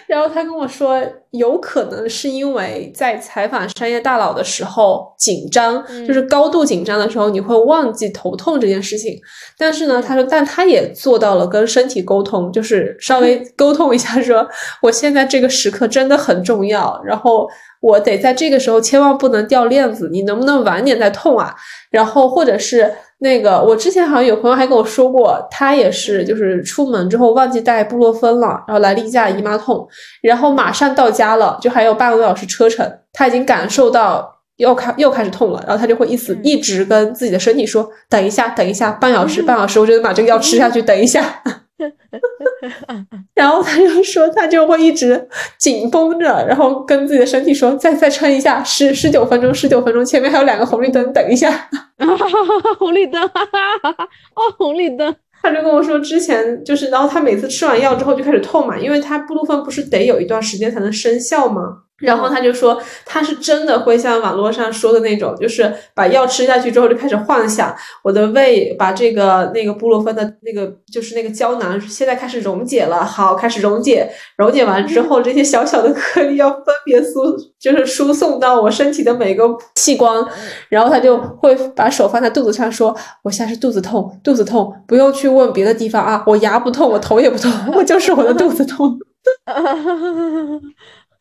[0.05, 1.01] 然后他跟我说，
[1.31, 9.19] 有可能是因为在采访商业大佬的时候紧张，就是高度紧张的时候，你会忘记头痛这件事情。
[9.57, 14.47] 但是呢，他说，但他也做到了跟身体沟通，就是稍微 沟通一下，说
[14.83, 17.49] 我现在这个时刻真的很重要，然后
[17.81, 21.55] 我得在这个时候千万不能掉链子，你能不能晚点再痛啊？
[21.89, 22.93] 然后或者是。
[23.19, 29.87] 那个，我之前好像有朋友还跟我说过，他也是，就是出门之后忘记带布洛芬了，然后来例假姨妈痛，
[30.21, 41.41] 然后马上到家了，就还有半个多小时车程，他已经感受到又开又开始痛了，然后他就会一直一直跟自己的身体说，等一下，等一下，半小时， 半小时，我就得把这个药吃下去，等一下。
[43.35, 51.69] 然后他就说，他就会一直紧绷着，然后跟自己的身体说，再再撑一下，十十九分钟，十九分钟，前面还有两个红绿灯，等一下。
[52.79, 55.13] 红绿灯， 哦，红绿灯。
[55.41, 61.84] 他就跟我说，之前就是，然后他每次吃完药之后就开始痛嘛，因为他布洛芬不是得有一段时间才能生效吗？
[61.99, 80.25] 然后他就说，他是真的会像网络上说的那种，就是把药吃下去之后就开始幻想，我的胃把这个那个布洛芬的那个就是那个胶囊现在开始溶解了，好，开始溶解，溶解完之后，这些小小的颗粒要分别输，就是输送到我身体的每个器官，
[80.67, 88.99] 然后他就会把手放在肚子上，说，我现在是肚子痛，肚子痛，不用去问别的地方啊，我牙不痛，我头也不痛，我就是我的肚子痛。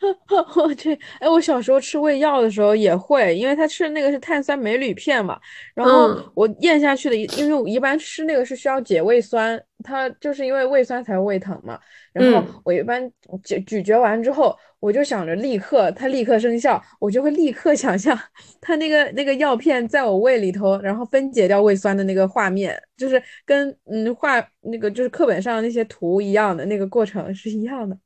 [0.57, 5.39] 我去，哎，我小时候吃胃药的时候也会，因为他吃的那个是碳酸镁铝片嘛，
[5.75, 11.79] 然后我咽下去的，因为我一般吃那个是需要解胃酸，它就是因为胃酸才胃疼嘛，
[12.13, 13.11] 然后我一般
[13.43, 18.19] 咀咀嚼完之后，我就想着立刻它立刻生效，我就会立刻想象
[18.61, 27.97] 它那个那个药片在我胃里头，然后分解掉胃酸的那个画面，就是跟嗯画那个就是课本上那些图一样的那个过程是一样的。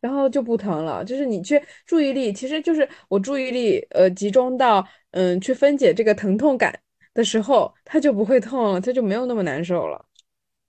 [0.00, 1.04] 然后就不疼了。
[1.04, 6.78] 就是你去注意力，其实就是我注意力呃集中到嗯去分解这个疼痛感
[7.14, 10.04] 的时候，它就不会痛了，它就没有那么难受了。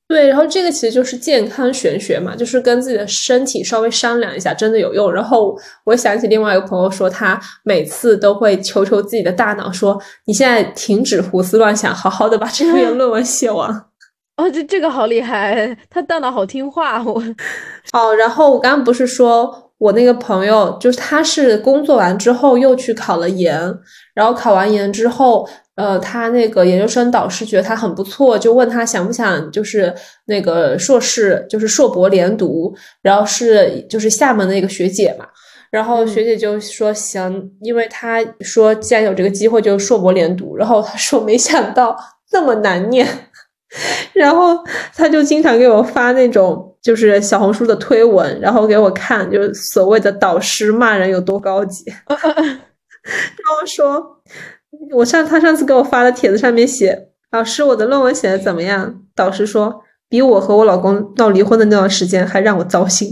[0.08, 5.14] 对，然后这个其实就是健康玄学嘛，就是跟自己的身体稍微商量一下，真的有用。
[5.14, 13.72] 然后我想起另外一个朋友说，他每次都会求求自己的大脑说：“你现在停止胡思乱想，好好的把这篇论文写完。”
[14.40, 17.04] 哦，这这个好厉害，他大脑好听话。
[17.04, 17.22] 我
[17.92, 23.60] 哦，然后我刚刚不是说我那个朋友，就是他是工作完之后又去考了研，
[24.16, 25.48] 然后考完研之后。
[25.76, 35.26] 呃，他那个研究生导师觉得他很不错，就问他想不想就是那个硕士，就是硕博连读，然后是就是厦门的一个学姐嘛，
[35.72, 41.96] 然后学姐就说行，因为他说既然有这个机会就硕博连读，然后他说没想到
[42.34, 43.08] 那么难念，
[44.14, 44.64] 然后
[44.96, 54.18] 他就经常给我发那种就是小红书的推文，然后给我看，就是所谓的导师骂人有多高级， 然后说。
[54.92, 59.02] 我上他上次给我发的帖子上面写，老师我的论文写的怎么样？
[59.16, 63.12] 导师说比我和我老公闹离婚的那段时间还让我糟心。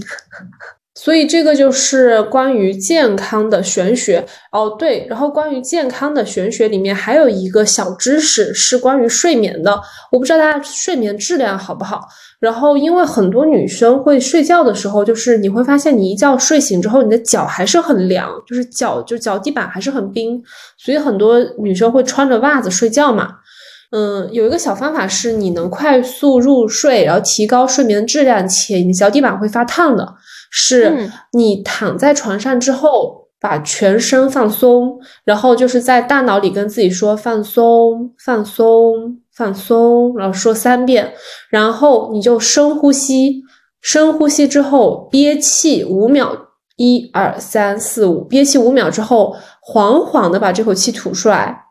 [1.00, 5.06] 所以这个就是关于健康的玄学哦，对。
[5.08, 9.80] 然后关于健康的玄学里面还有一个小知识是关于睡眠的，
[10.12, 12.02] 我不知道大家睡眠质量好不好。
[12.40, 20.42] 然后因为很多女生会睡觉的时候，就是你会发现你一觉睡醒之后，你的脚还是很凉，就是脚就脚底板还是很冰，
[20.80, 23.36] 所以很多女生会穿着袜子睡觉嘛。
[23.92, 30.16] 嗯，有一个小方法是你能快速入睡，然后提高睡眠质量，且你脚底板会发烫的。
[30.50, 41.14] 是你躺在床上之后，把全身放松，然后就是在大脑里跟自己说放松、放松、放松，然后说三遍，
[41.50, 43.44] 然后你就深呼吸，
[43.82, 46.36] 深呼吸之后憋气五秒，
[46.78, 51.66] 一二三四五，憋气五秒之后，缓缓的把这口气吐出来，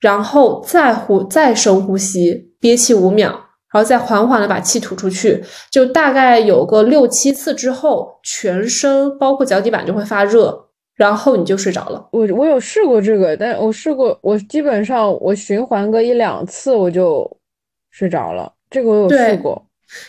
[0.00, 3.47] 然后再呼再深呼吸，憋气五秒。
[3.72, 12.08] 然后再缓缓的把气吐出去，就大概有个六七次之后，全身包括脚底板就会发热，然后你就睡着了。
[12.12, 17.30] 我我有试过这个，但我试过，我基本上我循环个一两次我就
[17.90, 18.52] 睡着了。
[18.70, 19.62] 这个我有试过。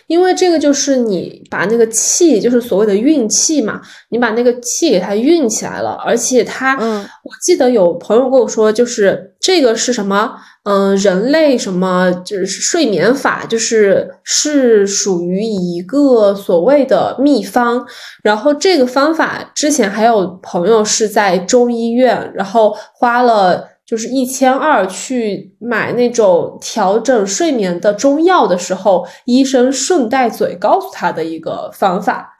[0.08, 17.86] 因为这个就是你把那个气，就是所谓的运气嘛，你把那个气给它运起来了，而且它，嗯，我记得有朋友跟我说，就是这个是什么，嗯，人类什么就是睡眠法，就是是属于一个所谓的秘方，
[18.24, 23.68] 然后这个方法之前还有朋友是在中医院，然后花了。
[23.90, 32.32] 就是一千二去买那种调整睡眠的中药的时候，医生顺带嘴告诉他的一个方法，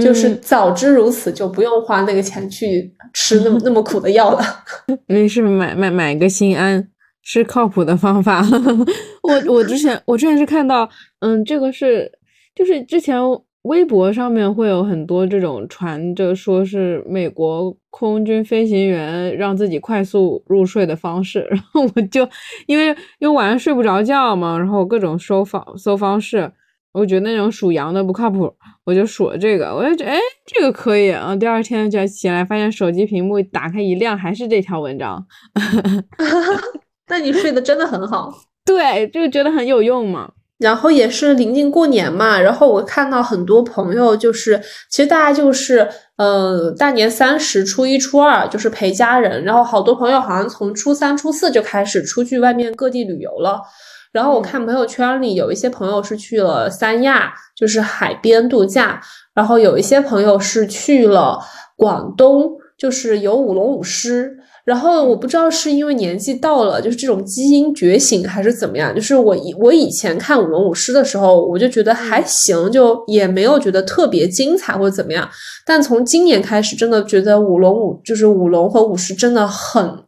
[0.00, 4.40] 就是早知如此，就不用花那个钱去吃那么那么苦的药了。
[5.06, 6.88] 没事，买买买个心安
[7.22, 8.44] 是靠谱的方法。
[9.22, 10.88] 我我之前我之前是看到，
[11.20, 12.10] 嗯，这个是
[12.54, 13.18] 就是之前。
[13.64, 22.28] 微博上面会有很多这种传着说是美国空军飞行员让自己快速入睡的方式， 然后我就
[22.66, 22.88] 因为
[23.20, 26.52] 因为晚上睡不着觉嘛，然后各种搜方搜方式，
[26.94, 28.50] 我觉得那种属羊的不靠谱，
[28.84, 35.26] 我就数了这个，我就觉得哎这个可以啊，第二天就起来发现手机屏幕打开一亮，还是这条文章
[37.10, 38.32] 那你睡得真的很好，
[38.64, 40.30] 对，就觉得很有用嘛。
[40.58, 53.60] 然后也是临近过年嘛，然后我看到很多朋友，就是其实大家就是，呃，大年三十、初一、初二就是陪家人，然后好多朋友好像从初三、初四就开始出去外面各地旅游了。
[54.14, 59.00] 然后我看朋友圈里有一些朋友是去了三亚，就是海边度假，
[59.34, 61.36] 然后有一些朋友是去了
[61.76, 64.38] 广东，就是有舞龙舞狮。
[64.64, 68.94] 然后我不知道是因为年纪到了，就是这种基因觉醒还是怎么样。
[68.94, 75.28] 就是我以我以前看舞龙舞狮的时候，我就觉得还行，就也没有觉得特别精彩或者怎么样。
[75.66, 80.02] 但从今年开始，真的觉得舞龙舞就是舞龙和舞狮真的很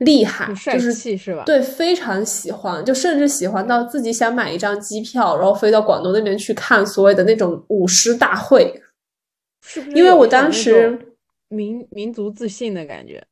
[0.00, 1.44] 厉害，就是是吧？
[1.46, 8.82] 对，非常喜欢，就甚至喜欢到自己想买一张机票，然后飞到广东那边去看所谓的那种舞狮大会。
[9.66, 9.96] 是不是？
[9.96, 10.98] 因为我当时
[11.48, 13.22] 民民族自信的感觉。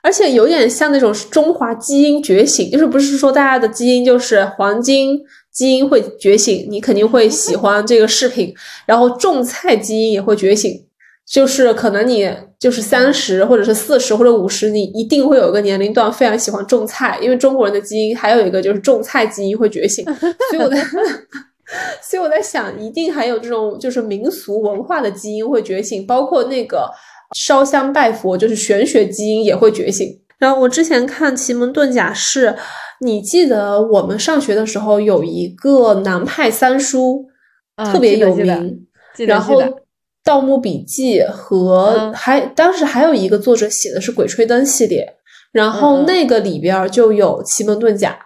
[0.00, 5.20] 而且有点像那种中华基因觉醒，就是不是说大家的基因就是黄金
[5.50, 8.54] 基因会觉醒，你肯定会喜欢这个饰品，
[8.86, 10.86] 然后种菜基因也会觉醒，
[11.26, 12.26] 就是可能你
[12.62, 20.04] 就是三十或者是四十或者五十，你一定会有一个年龄段非常喜欢种菜，因为中国人的基因还有一个就是种菜基因会觉醒，
[20.48, 20.80] 所以我在，
[22.00, 26.88] 所以我在想，一定还有这种就是民俗文化的基因会觉醒，包括那个
[27.36, 30.06] 烧香拜佛，就是玄学基因也会觉醒。
[30.38, 32.54] 然后我之前看奇门遁甲是，
[33.00, 37.26] 你记得我们上学的时候有一个南派三叔，
[37.92, 38.86] 特别有名，
[39.26, 39.60] 然后。
[40.24, 45.04] 《盗墓笔记》和还当时还有一个作者写的是《鬼吹灯》系列，
[45.52, 48.18] 然后那个里边就有奇门遁甲，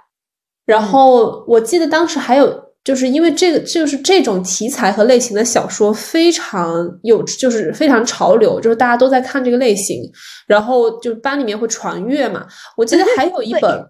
[0.65, 10.03] 然后我记得当时还有就是因为这个就是这种题材和类型的小说非常有就是非常潮流，就是大家都在看这个类型，
[10.47, 12.47] 然后就班里面会传阅嘛。
[12.77, 13.87] 我记得还有一本。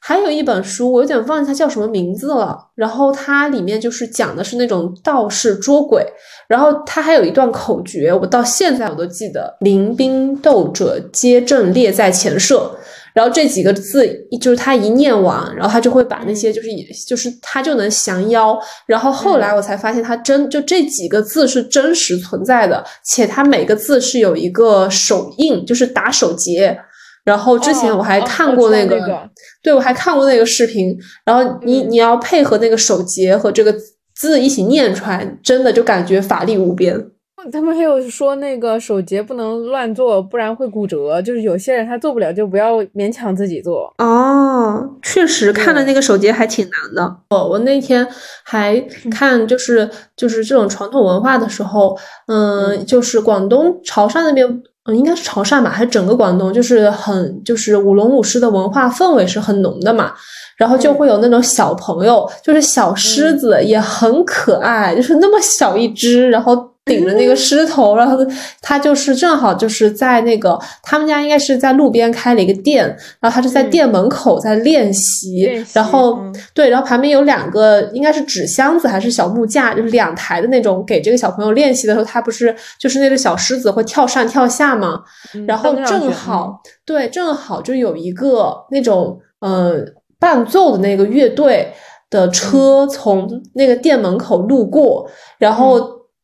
[0.00, 2.58] 还有一本书，我有点忘记它叫什么名字了。
[2.74, 6.04] 然后它里面就是讲的是那种道士捉鬼，
[6.48, 12.74] 然后它还有一段口诀，我到现在我都记得：临兵斗者皆阵列在前设。
[13.12, 14.06] 然后这几个字，
[14.40, 16.68] 就是他一念完，然后他就会把那些就是
[17.08, 18.56] 就是他就能降妖。
[18.86, 26.78] 然后后来我才发现，他真就这几个字是真实存在的，且它每个字是有一个手印，就是打手结。
[27.24, 29.28] 然后之前我还看过那个，
[29.62, 30.96] 对我还看过那个视频。
[31.24, 33.74] 然后你你要配合那个手节和这个
[34.14, 37.06] 字一起念出来，真的就感觉法力无边。
[37.50, 41.22] 他们还有说那个手节不能乱做，不然会骨折。
[41.22, 43.90] 就是有些人他做不了，就不要勉强自己做。
[43.96, 47.16] 哦，确实看了那个手节还挺难的。
[47.30, 48.06] 哦，我那天
[48.44, 48.78] 还
[49.10, 51.96] 看就是就是这种传统文化的时候，
[52.26, 54.62] 嗯，就是广东潮汕那边。
[54.90, 60.12] 嗯，应该是潮汕吧，还是整个广东，就是很就是舞龙舞狮的文化氛围是很浓的嘛。
[60.56, 66.54] 然后就会有那种小朋友，就是小狮子也很可爱，就是那么小一只，然后
[66.90, 68.18] 顶着那个狮头，然后
[68.60, 72.84] 他就是正好就是在那个他们家应该是在路边开了一个店，
[73.20, 76.18] 然后他就在店门口在练习，然后
[76.52, 85.00] 对，然后旁边有两个应该是纸箱子还是小木架，就是两台的那种，给这个小朋友练习的时候，他不是就是那个小狮子会跳上跳下嘛，
[85.46, 89.84] 然后正好对，正好就有一个那种呃。
[90.20, 91.72] 伴奏的那个乐队
[92.10, 95.80] 的车从那个店门口路过，然后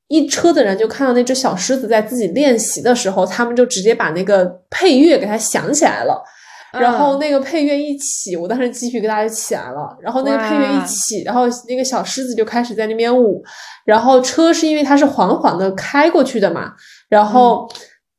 [0.09, 6.23] 一车的人就看到那只小狮子在自己练习的时候，他们就直接把那个配乐给它响起来了，
[6.73, 9.97] 然后那个配乐一起，我当时鸡皮疙瘩就起来了。
[10.01, 13.43] 然后那个配乐一起，然后那个小狮子就开始在那边舞，
[13.85, 16.73] 然后车是因为它是缓缓的开过去的嘛，
[17.09, 17.69] 然后。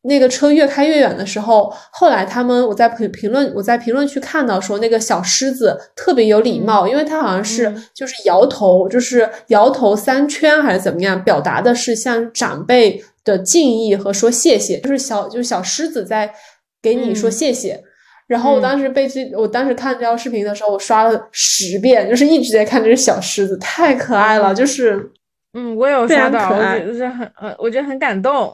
[0.03, 16.33] 那个车越开越远的时候，后来他们我在评评论我在评论区看到说那个小狮子特别有礼貌，因为它好像是就是摇头，就是摇头三圈还是怎么样，表达的是向长辈的敬意和说谢谢，就是小就是小狮子在
[16.81, 17.83] 给你说谢谢。
[18.27, 25.11] 然后我当时被这，我当时看这条视频的时候，我刷了十遍，就是一直在看这只小狮子，太可爱了，就是
[25.53, 28.53] 嗯，我有刷到，我觉得是很呃，我觉得很感动。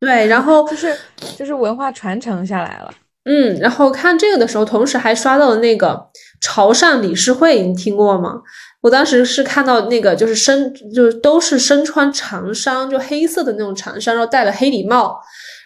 [0.00, 0.96] 对，然后就是
[1.36, 2.90] 就是文化传承下来了。
[3.24, 6.08] 嗯，然后看这个的时候，同时还刷到了那个
[6.40, 8.40] 潮汕理事会，你听过吗？
[8.80, 15.20] 我当时是看到那个，就是身就是都是身穿长衫，就黑色的那种长衫，然后戴了黑礼帽，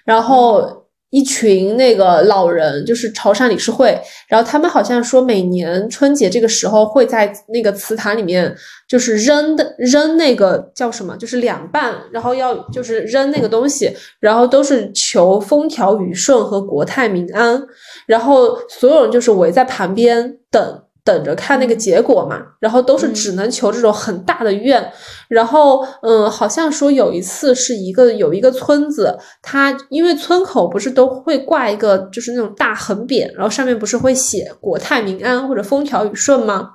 [0.05, 0.84] 然后。
[1.14, 3.96] 一群那个老人，就是潮汕理事会，
[4.26, 8.52] 然后他们好像说每年春节这个时候会在那个祠堂里面，
[8.88, 17.62] 就是扔的扔那个叫什么，就是两半，然后要就是扔那个东西，然后都是求风调雨顺和国泰民安，
[18.08, 20.80] 然后所有人就是围在旁边等。
[21.05, 24.90] 等着看那个结果嘛，然后都是只能求这种很大的愿，
[25.28, 36.70] 然后嗯，好像说有一次是一个有一个村子，它因为村口不是都会挂一个就是那种大横匾，然后上面不是会写国泰民安或者风调雨顺吗？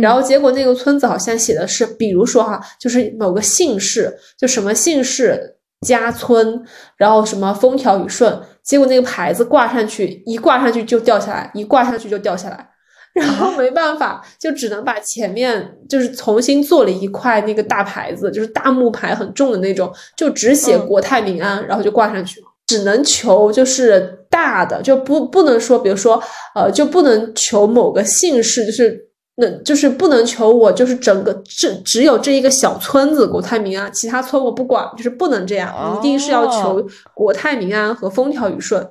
[0.00, 6.62] 然后结果那个村子好像写的是，比如说哈，就是某个姓氏，就什么姓氏家村，
[6.96, 12.68] 然后什么风调雨顺，结果那个牌子挂上去，一挂上去就掉下来，一挂上去就掉下来。
[13.14, 22.46] 然后没办法，就只能把前面就是重新做了一块那个大牌子，就是大木牌很重的那种，就只写国泰民安，然后就挂上去了。
[22.66, 26.20] 只能求就是大的，就不不能说，比如说
[26.54, 36.84] 呃，就不能求某个姓氏，就是那就是不能求我就是整个这只有这一个小村子国泰民安，其他村我不管，就是不能这样，一定是要求
[37.14, 38.82] 国泰民安和风调雨顺。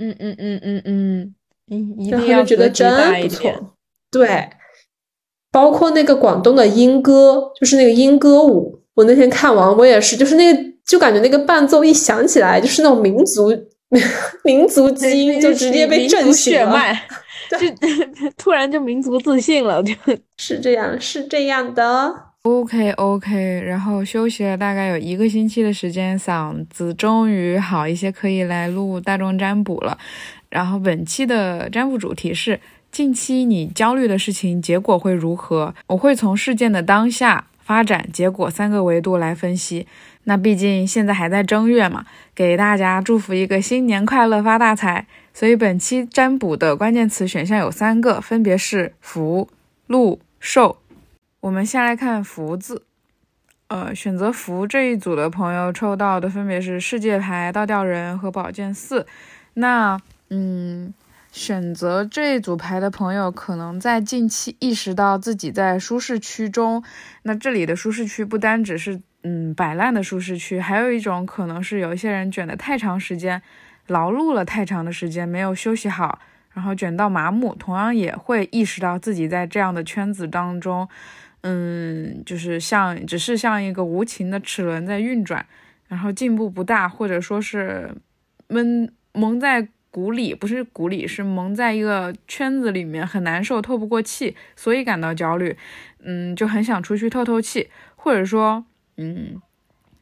[0.00, 1.34] 嗯嗯嗯嗯嗯。
[2.10, 3.50] 然后就觉得真不错，
[4.10, 4.48] 对，
[5.50, 13.50] 包括那个广东的莺歌，就是那个莺歌舞，我那天看完，我也是，就是那个，就感觉那个伴奏一响起来，就是那种民族
[14.44, 16.80] 民族基因就直接被震醒了，
[17.50, 17.56] 就
[18.36, 19.94] 突然就民族自信了，就
[20.36, 22.14] 是这样，是这样的。
[22.42, 29.96] OK OK，然后休息了大概有一个星期的时间，嗓子终于好一些，可以来录大众占卜了。
[30.54, 32.60] 然后本期的占卜主题是：
[32.92, 35.74] 近期你焦虑的事情结果会如何？
[35.88, 39.88] 我会从事件的当下、发展、结果三个维度来分析。
[40.22, 45.08] 那毕竟现在还在正月嘛，给大家祝福一个新年快乐，发大财。
[45.32, 49.48] 所以本期占卜的关键词选项有三个，分别是福、
[49.88, 50.78] 禄、寿。
[51.40, 52.84] 我们先来看福字，
[53.66, 59.04] 呃，选择福这一组的朋友抽到的分别是世界牌、倒吊人和宝剑四。
[59.54, 60.00] 那，
[60.30, 60.92] 嗯，
[61.30, 66.82] 选择这一组牌的朋友，可能在近期意识到自己在舒适区中。
[67.22, 73.42] 那这里的舒适区不单只是嗯摆烂的舒适区，还有一种可能是有一些人卷的太长时间，
[73.86, 76.18] 劳碌了太长的时间没有休息好，
[76.52, 80.88] 然后卷到麻木，同样也会意识到自己在这样的圈子当中。
[81.42, 85.44] 嗯，就是像，只是像一个无情的齿轮在运转，
[85.88, 87.94] 然后进步不大，或者说是
[88.48, 95.56] 闷蒙在鼓里，不是鼓里，是蒙在一个圈子里面，很难受，透不过气，所以感到焦虑。
[96.02, 98.64] 嗯，就很想出去透透气，或者说，
[98.96, 99.40] 嗯。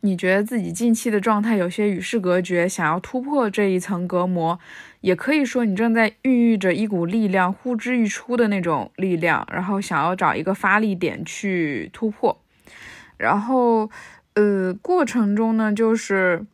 [0.05, 4.59] 你觉得自己近期的状态有些与世隔绝，想要突破这一层隔膜，
[5.01, 12.36] 也可以说你正在孕育着一股力量，呼之欲出的那种力量，然后想要找一个发力点去突破。
[13.16, 13.88] 然后，
[14.34, 16.45] 呃，过程中呢，就是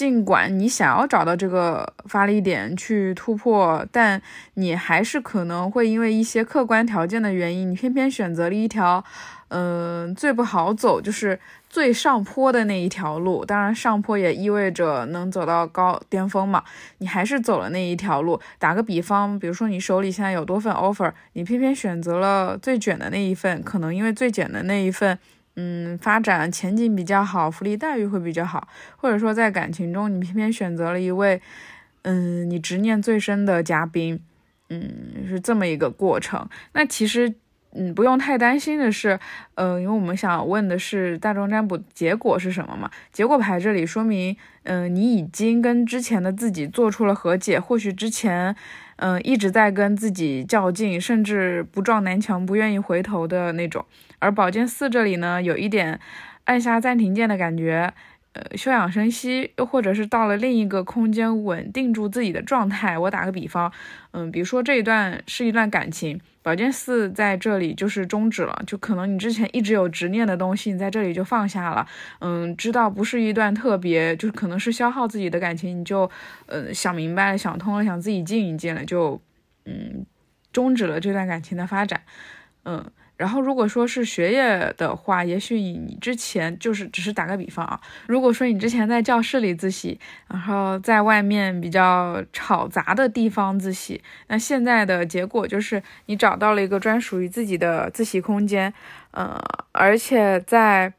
[0.00, 4.22] 尽管你想要找到这个发力点去突破，但
[4.54, 9.04] 你还是可能会因为一些客观条件的原因，你偏偏选择了一条，
[9.48, 11.38] 嗯，最不好走，就是。
[11.70, 16.64] 最上坡的那一条路，当然上坡也意味着能走到高巅峰嘛。
[16.98, 18.40] 你还是走了那一条路。
[18.58, 25.16] 打个比方，比如说你手里现在有多份 offer，你偏偏选择了最卷的那一份，可能因为最卷的那一份，
[25.56, 31.40] 嗯，发展前景比较好，福利待遇会比较好，或者说在感情中你偏偏选择了一位，
[32.02, 34.20] 嗯，你执念最深的嘉宾，
[34.68, 36.48] 嗯，是这么一个过程。
[36.72, 37.34] 那其实。
[37.72, 39.16] 嗯，不用太担心的是，
[39.54, 42.90] 呃，因为我们想问的是大众占卜结果是什么嘛？
[43.12, 48.56] 结果牌这里说明，嗯，你已经跟之前的自己做出了和解，或许之前，
[48.96, 53.86] 嗯，一直在跟自己较劲，甚至不撞南墙不愿意回头的那种。
[54.20, 55.98] 而宝剑四这里呢，有一点
[56.44, 57.92] 按下暂停键的感觉。
[58.32, 62.96] 呃，休养生息，又或者是到了另一个空间稳定住自己的状态。
[62.96, 63.72] 我打个比方，
[64.12, 71.84] 嗯，比如说这一段是一段感情，宝剑四在这里就是终止了，就可能你之前一直有执念的东西，你在这里就放下了。
[72.20, 76.08] 嗯，知道不是一段特别，就可能是消耗自己的感情，你就
[76.46, 79.20] 呃想明白了，想通了，想自己静一静了，就
[79.64, 80.06] 嗯
[80.52, 82.00] 终止了这段感情的发展。
[82.62, 82.92] 嗯。
[83.20, 87.78] 然后，如果说是学业的话，也许你之前就是只是打个比方啊。
[88.06, 98.72] 如果说你之前在教室里自习，然后在外面比较吵杂的地方自习，那现在的结果就是你找到了一个专属于自己的自习空间，
[99.10, 99.38] 嗯，
[99.72, 100.90] 而且在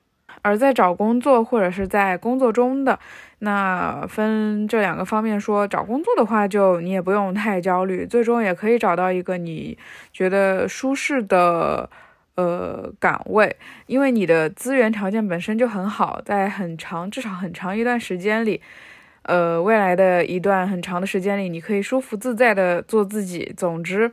[0.43, 2.99] 而在找工作或者是在工作中的，
[3.39, 9.75] 那分这两个方面说，找工作的话，就你也不用太焦虑，最终也可以找到一个你
[10.13, 11.89] 觉得舒适的。
[12.41, 18.59] 呃，岗位，因为你的资源条件本身就很好，在很长，至少很长一段时间里，
[19.21, 23.53] 呃，未来的一段很长的时间里，你可以舒服自在的做自己。
[23.55, 24.11] 总之，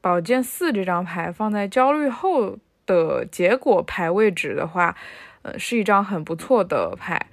[0.00, 2.56] 宝剑四这张牌放在焦虑后
[2.86, 4.94] 的结果牌位置的话，
[5.42, 7.26] 呃，是一张很不错的牌。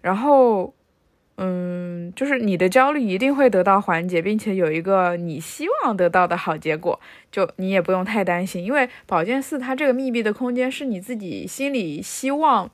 [0.00, 0.72] 然后。
[1.40, 6.98] 嗯，就是你的焦虑一定会得到缓解，并且有一个你希望得到的好结果，
[7.30, 12.68] 就你也不用太担心，因为宝剑四它这个密闭的空间是你自己心里希望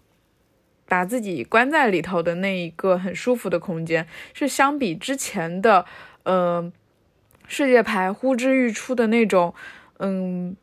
[0.89, 5.85] 把自己关在里头的那一个很舒服的空间，是相比之前的，
[6.23, 6.73] 嗯，
[7.47, 9.53] 世界牌呼之欲出的那种，
[9.99, 10.57] 嗯，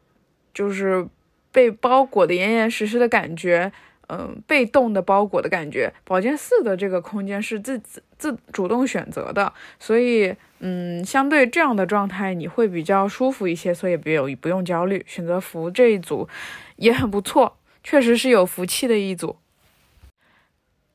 [0.52, 1.08] 就是
[1.52, 3.72] 被包裹的严严实实的感觉。
[4.14, 5.94] 嗯，被动的包裹的感觉。
[6.04, 15.02] 宝剑四的这个空间是自自自主动选择的，所以嗯，相对这样的状态你会比较舒服一些，所以不有不用焦虑。
[15.08, 16.28] 选择福这一组
[16.76, 17.56] 也很不错，
[17.86, 19.38] 确实是有福气的一组。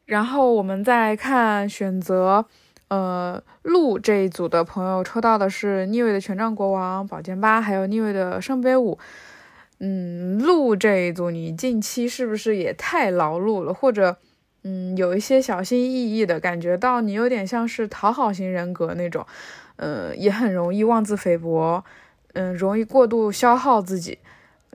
[0.05, 2.45] 然后我们再看选择
[2.89, 8.99] 呃鹿这一组的朋友抽到的是逆位的权杖国王、宝剑八，还有逆位的圣杯五。
[9.79, 13.75] 嗯，路这一组，你近期是不是也太劳碌了？
[13.75, 14.17] 或者，
[14.65, 19.27] 嗯，有一些小心翼翼的感觉到你有点像是讨好型人格那种，
[19.77, 21.85] 呃，也很容易妄自菲薄，
[22.33, 24.19] 嗯，容易过度消耗自己，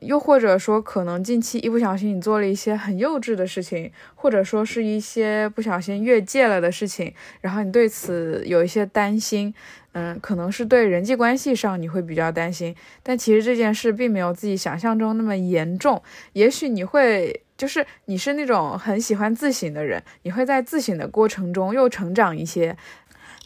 [0.02, 9.54] 又或者说可能近期一不小心你做了一些很幼稚的事情，或者说是一些不小心越界了的事情，然后你对此有一些担心。
[9.94, 12.74] 嗯，可能是对人际关系上你会比较担心，
[13.04, 16.02] 但其实这件事并没有自己想象中那么严重。
[16.34, 22.78] 也许你会，就是你是那种很喜欢自省的人，你会在自省的过程中又成长一些。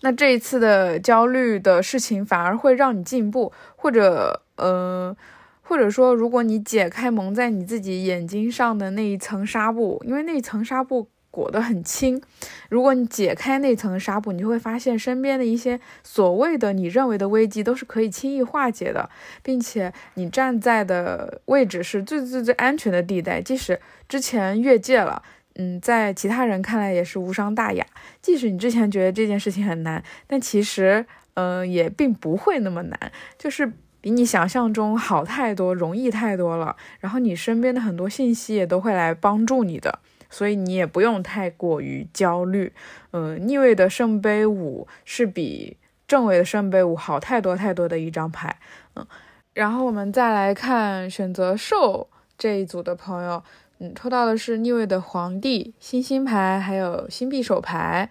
[0.02, 5.16] 那这一次的焦虑的事情反而会让你进步，或者，呃，
[5.64, 11.10] 或者说，如果你解开蒙在你自己眼睛上的那一层纱布，因为那一层纱布。
[11.36, 12.22] 裹得很轻，
[12.70, 19.10] 如果你解开那层纱布，你就会发现身边的一些所谓的你认为的危机都是可以轻易化解的，
[19.44, 23.78] 并且你站在的位置是最最最安全的地带，即使
[24.08, 25.22] 之前越界了，
[25.56, 27.86] 嗯，在其他人看来也是无伤大雅。
[28.22, 33.70] 即使你之前觉得这件事情很难，但其实，嗯，也并不会那么难，就是
[34.00, 36.78] 比你想象中好太多，容易太多了。
[37.02, 40.00] 然后你身边的很多信息也都会来帮助你的。
[40.30, 42.74] 所以你也不用太过于焦虑，
[43.12, 48.58] 嗯，逆位的圣杯五是比正位的圣杯五好太多太多的一张牌，
[48.96, 49.06] 嗯，
[49.54, 52.08] 然后我们再来看选择受
[52.38, 53.44] 这一组的朋友，
[53.80, 58.10] 嗯，抽到的是逆位的皇帝、星星牌还有星币手牌，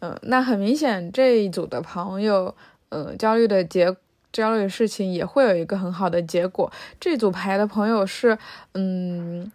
[0.00, 2.54] 嗯，那很明显这一组的朋友，
[2.90, 3.94] 嗯，焦虑的结
[4.32, 6.72] 焦虑的事情也会有一个很好的结果。
[6.98, 8.38] 这组牌的朋友是，
[8.74, 9.50] 嗯。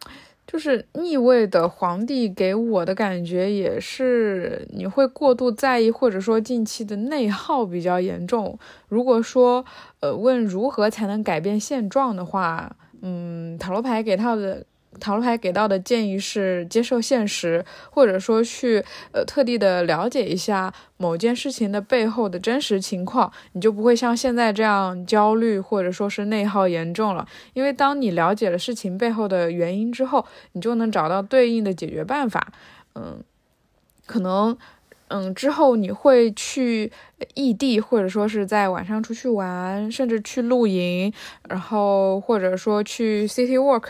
[0.51, 8.57] 就是逆位的皇帝给我的感觉也是，你会过度在意，或者说近期的内耗比较严重。
[8.87, 9.63] 如果说，
[9.99, 14.65] 呃，问如何才能改变现状的话，嗯，塔罗牌给到的。
[14.99, 27.27] 塔罗牌给到的建议是接受现实，或者说去呃特地的了解一下某件事情的背后的真实情况，你就不会像现在这样焦虑或者说是内耗严重了。
[27.53, 32.51] 因为当你了解了事情背后的原因之后，你就能找到对应的解决办法。
[32.95, 33.23] 嗯，
[34.05, 34.57] 可能。
[35.11, 36.91] 嗯，之后你会去
[37.33, 41.11] 异地，或者说是在晚上出去玩，甚至去露营，
[41.49, 43.85] 然后或者说去 city walk，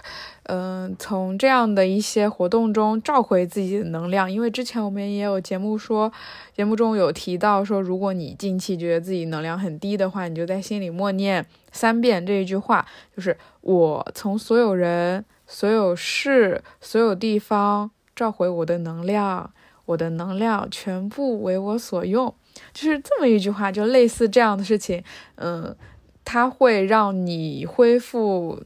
[0.52, 4.32] 嗯，从这样的一些活动中召回自己的能量。
[4.32, 6.12] 因为之前我们也有节目说，
[6.56, 12.84] 节目中有提到说，如果你近期觉得自己能量很低的话，你就在心里默念三遍这一句话，
[13.16, 19.52] 就是我从所有人、所有事、所有地方召回我的能量。
[19.86, 22.32] 我的能量全部为我所用，
[22.72, 25.04] 就是这么一句话，就类似这样的事情，
[25.38, 25.76] 嗯，
[26.24, 28.62] 它会让你恢复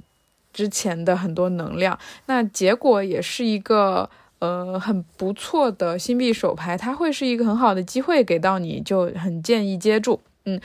[0.54, 1.98] 之前的很多能量，
[2.28, 10.62] 那结果也是一个呃很不错的新币手牌，它会是一个很好的机会给到你，就很建议接住，嗯。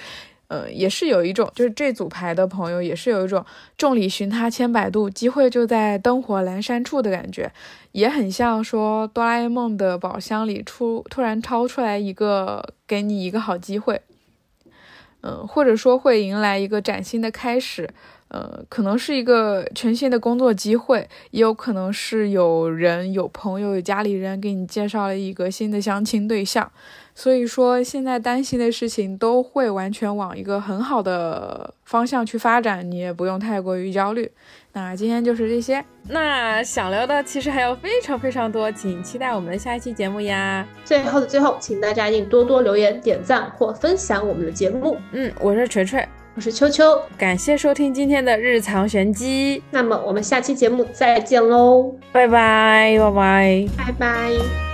[0.48, 3.44] 呃，也是有一种，就是这组牌的朋友也是有一种
[3.76, 7.52] 众里寻他千百度，机会就在灯火阑珊处的感觉，
[7.92, 14.00] 也很像说哆啦 A 梦的宝箱里出突然掏出来一个，给你一个好机会，
[15.20, 17.90] 嗯，或者说会迎来一个崭新的开始，
[18.28, 26.70] 呃，可能是一个全新的工作机会，也有可能是有人、有朋友、有家里人给你介绍了一个新的相亲对象。
[27.14, 34.30] 所以说，现在担心的事情都会完全往一个很好的方向去发展，你也不用太过于焦虑。
[34.72, 40.64] 那今天就是这些，那想聊的其实还有非常非常多，请期待我们的下一期节目呀。
[40.84, 44.96] 最后的最后，请大家一定多多留言、点赞或分享我们的节目。
[45.10, 46.06] 嗯，我是锤锤，
[46.38, 49.60] 我是秋秋，感谢收听今天的日常玄机。
[49.72, 54.67] 那么我们下期节目再见喽，拜拜，拜拜，拜拜。